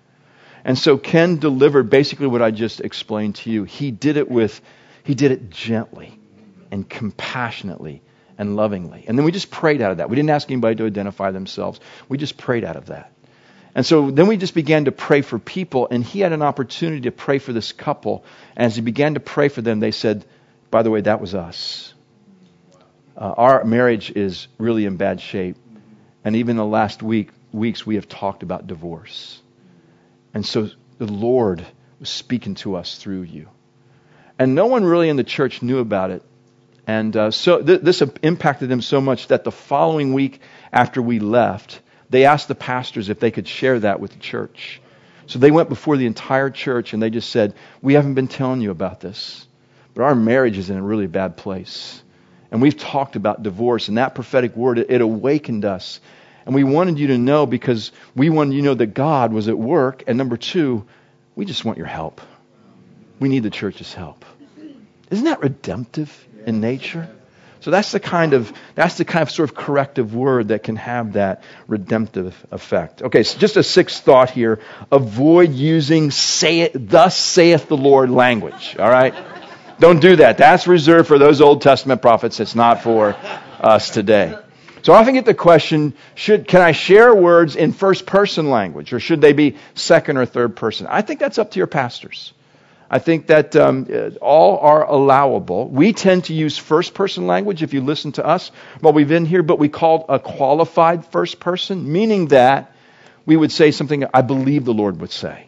And 0.64 0.78
so 0.78 0.96
Ken 0.96 1.38
delivered 1.40 1.90
basically 1.90 2.28
what 2.28 2.40
I 2.40 2.52
just 2.52 2.80
explained 2.80 3.34
to 3.36 3.50
you. 3.50 3.64
He 3.64 3.90
did 3.90 4.16
it 4.16 4.30
with, 4.30 4.60
he 5.02 5.16
did 5.16 5.32
it 5.32 5.50
gently 5.50 6.16
and 6.70 6.88
compassionately 6.88 8.00
and 8.38 8.54
lovingly. 8.54 9.06
And 9.08 9.18
then 9.18 9.24
we 9.24 9.32
just 9.32 9.50
prayed 9.50 9.82
out 9.82 9.90
of 9.90 9.96
that. 9.96 10.08
We 10.08 10.14
didn't 10.14 10.30
ask 10.30 10.48
anybody 10.48 10.76
to 10.76 10.86
identify 10.86 11.32
themselves. 11.32 11.80
We 12.08 12.16
just 12.16 12.36
prayed 12.38 12.62
out 12.62 12.76
of 12.76 12.86
that. 12.86 13.12
And 13.74 13.86
so 13.86 14.10
then 14.10 14.26
we 14.26 14.36
just 14.36 14.54
began 14.54 14.86
to 14.86 14.92
pray 14.92 15.22
for 15.22 15.38
people, 15.38 15.88
and 15.90 16.02
he 16.04 16.20
had 16.20 16.32
an 16.32 16.42
opportunity 16.42 17.02
to 17.02 17.12
pray 17.12 17.38
for 17.38 17.52
this 17.52 17.72
couple. 17.72 18.24
And 18.56 18.66
as 18.66 18.76
he 18.76 18.82
began 18.82 19.14
to 19.14 19.20
pray 19.20 19.48
for 19.48 19.62
them, 19.62 19.80
they 19.80 19.92
said, 19.92 20.24
By 20.70 20.82
the 20.82 20.90
way, 20.90 21.02
that 21.02 21.20
was 21.20 21.34
us. 21.34 21.94
Uh, 23.16 23.34
our 23.36 23.64
marriage 23.64 24.10
is 24.10 24.48
really 24.58 24.86
in 24.86 24.96
bad 24.96 25.20
shape. 25.20 25.56
And 26.24 26.36
even 26.36 26.56
the 26.56 26.64
last 26.64 27.02
week, 27.02 27.30
weeks, 27.52 27.86
we 27.86 27.94
have 27.94 28.08
talked 28.08 28.42
about 28.42 28.66
divorce. 28.66 29.40
And 30.34 30.44
so 30.44 30.68
the 30.98 31.06
Lord 31.06 31.64
was 31.98 32.08
speaking 32.08 32.54
to 32.56 32.76
us 32.76 32.96
through 32.96 33.22
you. 33.22 33.48
And 34.38 34.54
no 34.54 34.66
one 34.66 34.84
really 34.84 35.08
in 35.08 35.16
the 35.16 35.24
church 35.24 35.62
knew 35.62 35.78
about 35.78 36.10
it. 36.10 36.22
And 36.86 37.16
uh, 37.16 37.30
so 37.30 37.62
th- 37.62 37.82
this 37.82 38.02
impacted 38.22 38.68
them 38.68 38.80
so 38.82 39.00
much 39.00 39.28
that 39.28 39.44
the 39.44 39.52
following 39.52 40.12
week 40.12 40.40
after 40.72 41.00
we 41.00 41.18
left, 41.20 41.80
they 42.10 42.24
asked 42.24 42.48
the 42.48 42.54
pastors 42.54 43.08
if 43.08 43.20
they 43.20 43.30
could 43.30 43.48
share 43.48 43.78
that 43.80 44.00
with 44.00 44.12
the 44.12 44.18
church. 44.18 44.80
So 45.26 45.38
they 45.38 45.52
went 45.52 45.68
before 45.68 45.96
the 45.96 46.06
entire 46.06 46.50
church 46.50 46.92
and 46.92 47.02
they 47.02 47.10
just 47.10 47.30
said, 47.30 47.54
We 47.80 47.94
haven't 47.94 48.14
been 48.14 48.28
telling 48.28 48.60
you 48.60 48.72
about 48.72 49.00
this, 49.00 49.46
but 49.94 50.02
our 50.02 50.14
marriage 50.14 50.58
is 50.58 50.70
in 50.70 50.76
a 50.76 50.82
really 50.82 51.06
bad 51.06 51.36
place. 51.36 52.02
And 52.50 52.60
we've 52.60 52.76
talked 52.76 53.14
about 53.14 53.44
divorce, 53.44 53.86
and 53.86 53.98
that 53.98 54.16
prophetic 54.16 54.56
word, 54.56 54.80
it, 54.80 54.90
it 54.90 55.00
awakened 55.00 55.64
us. 55.64 56.00
And 56.44 56.54
we 56.54 56.64
wanted 56.64 56.98
you 56.98 57.08
to 57.08 57.18
know 57.18 57.46
because 57.46 57.92
we 58.16 58.28
wanted 58.28 58.54
you 58.54 58.62
to 58.62 58.64
know 58.64 58.74
that 58.74 58.88
God 58.88 59.32
was 59.32 59.46
at 59.46 59.56
work. 59.56 60.02
And 60.08 60.18
number 60.18 60.36
two, 60.36 60.84
we 61.36 61.44
just 61.44 61.64
want 61.64 61.78
your 61.78 61.86
help. 61.86 62.20
We 63.20 63.28
need 63.28 63.44
the 63.44 63.50
church's 63.50 63.94
help. 63.94 64.24
Isn't 65.10 65.26
that 65.26 65.40
redemptive 65.40 66.26
in 66.44 66.60
nature? 66.60 67.08
So 67.60 67.70
that's 67.70 67.92
the 67.92 68.00
kind 68.00 68.32
of 68.32 68.52
that's 68.74 68.96
the 68.96 69.04
kind 69.04 69.22
of 69.22 69.30
sort 69.30 69.50
of 69.50 69.56
corrective 69.56 70.14
word 70.14 70.48
that 70.48 70.62
can 70.62 70.76
have 70.76 71.12
that 71.12 71.42
redemptive 71.68 72.34
effect. 72.50 73.02
Okay, 73.02 73.22
so 73.22 73.38
just 73.38 73.56
a 73.56 73.62
sixth 73.62 74.02
thought 74.02 74.30
here: 74.30 74.60
avoid 74.90 75.52
using 75.52 76.10
"say 76.10 76.60
it, 76.60 76.88
thus 76.88 77.16
saith 77.16 77.68
the 77.68 77.76
Lord" 77.76 78.10
language. 78.10 78.76
All 78.78 78.90
right, 78.90 79.14
don't 79.78 80.00
do 80.00 80.16
that. 80.16 80.38
That's 80.38 80.66
reserved 80.66 81.08
for 81.08 81.18
those 81.18 81.40
Old 81.40 81.62
Testament 81.62 82.02
prophets. 82.02 82.40
It's 82.40 82.54
not 82.54 82.82
for 82.82 83.14
us 83.60 83.90
today. 83.90 84.36
So 84.82 84.94
I 84.94 85.00
often 85.00 85.14
get 85.14 85.26
the 85.26 85.34
question, 85.34 85.94
should, 86.14 86.48
can 86.48 86.62
I 86.62 86.72
share 86.72 87.14
words 87.14 87.54
in 87.54 87.72
first 87.72 88.06
person 88.06 88.48
language 88.48 88.92
or 88.94 89.00
should 89.00 89.20
they 89.20 89.34
be 89.34 89.56
second 89.74 90.16
or 90.16 90.24
third 90.24 90.56
person? 90.56 90.86
I 90.88 91.02
think 91.02 91.20
that's 91.20 91.38
up 91.38 91.50
to 91.50 91.58
your 91.58 91.66
pastors. 91.66 92.32
I 92.90 92.98
think 92.98 93.28
that 93.28 93.54
um, 93.54 93.86
all 94.20 94.58
are 94.58 94.84
allowable. 94.84 95.68
We 95.68 95.92
tend 95.92 96.24
to 96.24 96.34
use 96.34 96.58
first 96.58 96.92
person 96.92 97.28
language 97.28 97.62
if 97.62 97.72
you 97.72 97.82
listen 97.82 98.12
to 98.12 98.26
us 98.26 98.50
while 98.80 98.92
we've 98.92 99.08
been 99.08 99.26
here, 99.26 99.44
but 99.44 99.60
we 99.60 99.68
call 99.68 100.06
a 100.08 100.18
qualified 100.18 101.06
first 101.06 101.38
person, 101.38 101.92
meaning 101.92 102.28
that 102.28 102.74
we 103.24 103.36
would 103.36 103.52
say 103.52 103.70
something 103.70 104.04
I 104.12 104.22
believe 104.22 104.64
the 104.64 104.74
Lord 104.74 105.00
would 105.00 105.12
say, 105.12 105.46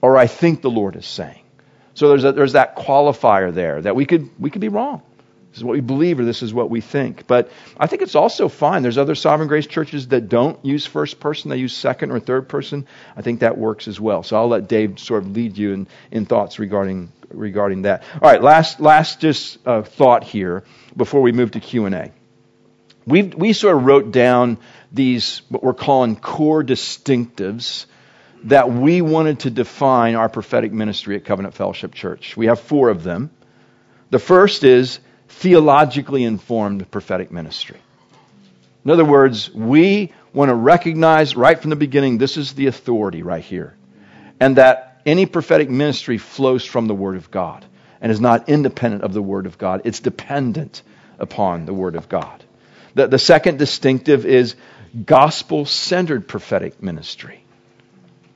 or 0.00 0.16
I 0.16 0.26
think 0.26 0.62
the 0.62 0.70
Lord 0.70 0.96
is 0.96 1.04
saying. 1.04 1.42
So 1.92 2.08
there's, 2.08 2.24
a, 2.24 2.32
there's 2.32 2.52
that 2.52 2.76
qualifier 2.76 3.52
there 3.52 3.82
that 3.82 3.94
we 3.94 4.06
could, 4.06 4.30
we 4.40 4.48
could 4.48 4.62
be 4.62 4.68
wrong. 4.68 5.02
This 5.50 5.58
is 5.58 5.64
what 5.64 5.72
we 5.72 5.80
believe 5.80 6.20
or 6.20 6.24
this 6.24 6.42
is 6.42 6.54
what 6.54 6.70
we 6.70 6.80
think. 6.80 7.26
But 7.26 7.50
I 7.76 7.88
think 7.88 8.02
it's 8.02 8.14
also 8.14 8.48
fine. 8.48 8.82
There's 8.82 8.98
other 8.98 9.16
sovereign 9.16 9.48
grace 9.48 9.66
churches 9.66 10.08
that 10.08 10.28
don't 10.28 10.64
use 10.64 10.86
first 10.86 11.18
person, 11.18 11.50
they 11.50 11.56
use 11.56 11.76
second 11.76 12.12
or 12.12 12.20
third 12.20 12.48
person. 12.48 12.86
I 13.16 13.22
think 13.22 13.40
that 13.40 13.58
works 13.58 13.88
as 13.88 14.00
well. 14.00 14.22
So 14.22 14.36
I'll 14.36 14.48
let 14.48 14.68
Dave 14.68 15.00
sort 15.00 15.24
of 15.24 15.32
lead 15.32 15.58
you 15.58 15.72
in, 15.72 15.88
in 16.10 16.26
thoughts 16.26 16.58
regarding 16.58 17.12
regarding 17.30 17.82
that. 17.82 18.02
All 18.14 18.30
right, 18.30 18.42
last 18.42 18.80
last 18.80 19.20
just 19.20 19.58
uh, 19.66 19.82
thought 19.82 20.24
here 20.24 20.64
before 20.96 21.20
we 21.20 21.32
move 21.32 21.52
to 21.52 21.60
Q&A. 21.60 22.12
We 23.06 23.22
we 23.22 23.52
sort 23.52 23.76
of 23.76 23.84
wrote 23.84 24.12
down 24.12 24.58
these 24.92 25.42
what 25.48 25.64
we're 25.64 25.74
calling 25.74 26.16
core 26.16 26.62
distinctives 26.62 27.86
that 28.44 28.70
we 28.70 29.02
wanted 29.02 29.40
to 29.40 29.50
define 29.50 30.14
our 30.14 30.28
prophetic 30.28 30.72
ministry 30.72 31.16
at 31.16 31.24
Covenant 31.24 31.54
Fellowship 31.54 31.92
Church. 31.94 32.36
We 32.36 32.46
have 32.46 32.60
four 32.60 32.88
of 32.88 33.02
them. 33.02 33.30
The 34.10 34.18
first 34.18 34.64
is 34.64 34.98
theologically 35.30 36.24
informed 36.24 36.90
prophetic 36.90 37.30
ministry. 37.30 37.78
In 38.84 38.90
other 38.90 39.04
words, 39.04 39.52
we 39.52 40.12
want 40.32 40.48
to 40.48 40.54
recognize 40.54 41.36
right 41.36 41.58
from 41.58 41.70
the 41.70 41.76
beginning 41.76 42.18
this 42.18 42.36
is 42.36 42.52
the 42.52 42.66
authority 42.66 43.22
right 43.22 43.42
here. 43.42 43.76
And 44.38 44.56
that 44.56 45.00
any 45.06 45.26
prophetic 45.26 45.70
ministry 45.70 46.18
flows 46.18 46.64
from 46.64 46.86
the 46.86 46.94
Word 46.94 47.16
of 47.16 47.30
God 47.30 47.64
and 48.00 48.10
is 48.10 48.20
not 48.20 48.48
independent 48.48 49.02
of 49.02 49.12
the 49.12 49.22
Word 49.22 49.46
of 49.46 49.58
God. 49.58 49.82
It's 49.84 50.00
dependent 50.00 50.82
upon 51.18 51.66
the 51.66 51.74
Word 51.74 51.96
of 51.96 52.08
God. 52.08 52.44
The, 52.94 53.06
the 53.06 53.18
second 53.18 53.58
distinctive 53.58 54.26
is 54.26 54.56
gospel 55.04 55.64
centered 55.64 56.26
prophetic 56.26 56.82
ministry. 56.82 57.44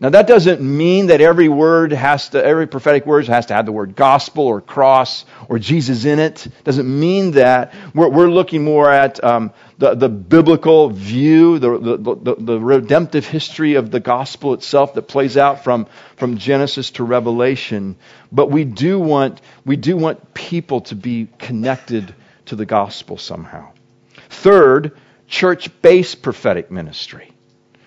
Now 0.04 0.10
that 0.10 0.26
doesn't 0.26 0.60
mean 0.60 1.06
that 1.06 1.22
every 1.22 1.48
word 1.48 1.92
has 1.92 2.28
to, 2.28 2.44
every 2.44 2.66
prophetic 2.66 3.06
word 3.06 3.26
has 3.28 3.46
to 3.46 3.54
have 3.54 3.64
the 3.64 3.72
word 3.72 3.96
gospel 3.96 4.46
or 4.46 4.60
cross 4.60 5.24
or 5.48 5.58
Jesus 5.58 6.04
in 6.04 6.18
it. 6.18 6.46
Doesn't 6.62 6.86
mean 6.86 7.30
that. 7.30 7.72
We're, 7.94 8.10
we're 8.10 8.28
looking 8.28 8.64
more 8.64 8.90
at 8.90 9.24
um, 9.24 9.54
the, 9.78 9.94
the 9.94 10.10
biblical 10.10 10.90
view, 10.90 11.58
the, 11.58 11.78
the, 11.78 12.16
the, 12.16 12.34
the 12.38 12.60
redemptive 12.60 13.26
history 13.26 13.76
of 13.76 13.90
the 13.90 13.98
gospel 13.98 14.52
itself 14.52 14.92
that 14.92 15.08
plays 15.08 15.38
out 15.38 15.64
from, 15.64 15.86
from 16.16 16.36
Genesis 16.36 16.90
to 16.90 17.02
Revelation. 17.02 17.96
But 18.30 18.50
we 18.50 18.64
do 18.64 19.00
want, 19.00 19.40
we 19.64 19.76
do 19.76 19.96
want 19.96 20.34
people 20.34 20.82
to 20.82 20.96
be 20.96 21.28
connected 21.38 22.14
to 22.44 22.56
the 22.56 22.66
gospel 22.66 23.16
somehow. 23.16 23.72
Third, 24.28 24.98
church-based 25.28 26.20
prophetic 26.20 26.70
ministry. 26.70 27.33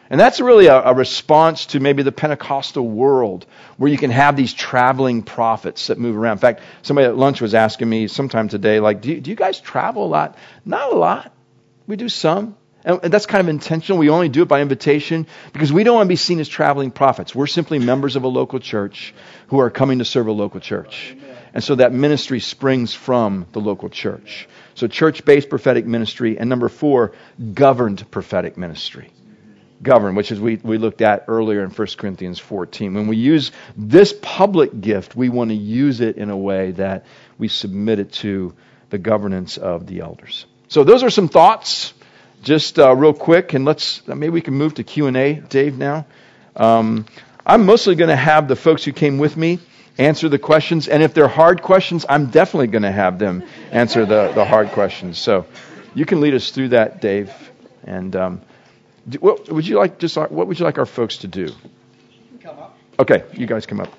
And 0.10 0.20
that's 0.20 0.40
really 0.40 0.68
a, 0.68 0.82
a, 0.82 0.94
response 0.94 1.68
to 1.68 1.80
maybe 1.80 2.02
the 2.02 2.12
Pentecostal 2.12 2.88
world 2.88 3.46
where 3.78 3.92
you 3.92 3.98
can 3.98 4.12
have 4.12 4.38
these 4.38 4.54
traveling 4.54 5.22
prophets 5.22 5.88
that 5.88 5.98
move 5.98 6.16
around. 6.16 6.34
In 6.34 6.40
fact, 6.40 6.62
somebody 6.82 7.08
at 7.08 7.18
lunch 7.18 7.42
was 7.42 7.54
asking 7.54 7.90
me 7.90 8.08
sometime 8.08 8.48
today, 8.48 8.80
like, 8.80 9.02
do 9.02 9.10
you, 9.10 9.22
do 9.22 9.30
you 9.30 9.36
guys 9.36 9.60
travel 9.60 10.06
a 10.06 10.08
lot? 10.08 10.38
Not 10.64 10.94
a 10.94 10.96
lot. 10.96 11.34
We 11.88 11.98
do 11.98 12.08
some. 12.10 12.56
And 12.86 13.12
that's 13.12 13.26
kind 13.26 13.42
of 13.42 13.50
intentional. 13.50 13.98
We 13.98 14.10
only 14.10 14.30
do 14.30 14.44
it 14.44 14.48
by 14.48 14.62
invitation 14.62 15.28
because 15.52 15.74
we 15.74 15.84
don't 15.84 15.96
want 15.96 16.08
to 16.08 16.10
be 16.10 16.16
seen 16.16 16.40
as 16.40 16.48
traveling 16.48 16.92
prophets. 16.92 17.36
We're 17.36 17.48
simply 17.48 17.80
members 17.80 18.16
of 18.16 18.24
a 18.24 18.30
local 18.30 18.60
church 18.60 19.14
who 19.48 19.60
are 19.60 19.70
coming 19.70 20.00
to 20.00 20.06
serve 20.06 20.28
a 20.28 20.32
local 20.32 20.62
church. 20.62 21.18
And 21.54 21.62
so 21.62 21.76
that 21.76 21.92
ministry 21.92 22.40
springs 22.40 22.94
from 22.94 23.48
the 23.52 23.60
local 23.60 23.90
church. 23.90 24.48
So 24.76 24.88
church 24.88 25.26
based 25.26 25.50
prophetic 25.50 25.86
ministry. 25.86 26.38
And 26.38 26.50
number 26.50 26.70
four, 26.70 27.12
governed 27.54 28.10
prophetic 28.10 28.58
ministry 28.58 29.12
govern, 29.82 30.16
which 30.16 30.32
is 30.32 30.40
we, 30.40 30.56
we 30.58 30.78
looked 30.78 31.02
at 31.02 31.26
earlier 31.28 31.64
in 31.64 31.70
1 31.70 31.88
Corinthians 31.98 32.40
14. 32.40 32.94
When 32.94 33.08
we 33.08 33.18
use 33.18 33.52
this 33.76 34.14
public 34.22 34.80
gift, 34.82 35.16
we 35.16 35.30
want 35.30 35.52
to 35.52 35.56
use 35.56 36.02
it 36.02 36.18
in 36.18 36.30
a 36.30 36.38
way 36.38 36.72
that 36.72 37.06
we 37.38 37.48
submit 37.48 38.00
it 38.00 38.12
to 38.14 38.54
the 38.90 38.98
governance 38.98 39.58
of 39.58 39.86
the 39.88 40.00
elders. 40.00 40.46
So 40.68 40.84
those 40.84 41.04
are 41.04 41.10
some 41.10 41.28
thoughts, 41.28 41.94
just 42.44 42.80
uh, 42.80 42.96
real 42.96 43.14
quick, 43.14 43.54
and 43.54 43.66
let's 43.66 44.06
maybe 44.08 44.30
we 44.30 44.42
can 44.42 44.54
move 44.54 44.76
to 44.76 44.84
Q 44.84 45.08
and 45.08 45.18
A, 45.18 45.34
Dave. 45.34 45.78
Now, 45.78 46.06
um, 46.56 47.06
I'm 47.46 47.66
mostly 47.66 47.96
going 47.96 48.10
to 48.10 48.16
have 48.16 48.48
the 48.48 48.56
folks 48.56 48.84
who 48.84 48.92
came 48.92 49.18
with 49.18 49.38
me 49.38 49.60
answer 49.98 50.30
the 50.30 50.40
questions, 50.40 50.88
and 50.88 51.02
if 51.02 51.14
they're 51.14 51.28
hard 51.28 51.62
questions, 51.62 52.06
I'm 52.08 52.28
definitely 52.28 52.68
going 52.68 52.84
to 52.84 52.92
have 52.92 53.18
them 53.20 53.44
answer 53.72 54.06
the, 54.06 54.32
the 54.34 54.46
hard 54.46 54.70
questions. 54.70 55.18
So 55.18 55.46
you 55.96 56.06
can 56.06 56.22
lead 56.22 56.34
us 56.34 56.52
through 56.52 56.70
that, 56.70 57.02
Dave, 57.02 57.32
and. 57.84 58.16
Um, 58.16 58.42
what 59.20 59.50
would 59.50 59.68
you 59.68 59.78
like? 59.78 60.00
Just 60.00 60.18
what 60.18 60.48
would 60.48 60.60
you 60.60 60.66
like 60.66 60.78
our 60.78 60.86
folks 60.86 61.18
to 61.18 61.28
do? 61.28 61.54
Come 62.42 62.60
up. 62.60 62.78
Okay, 63.00 63.24
you 63.34 63.46
guys 63.46 63.66
come 63.66 63.80
up. 63.80 63.90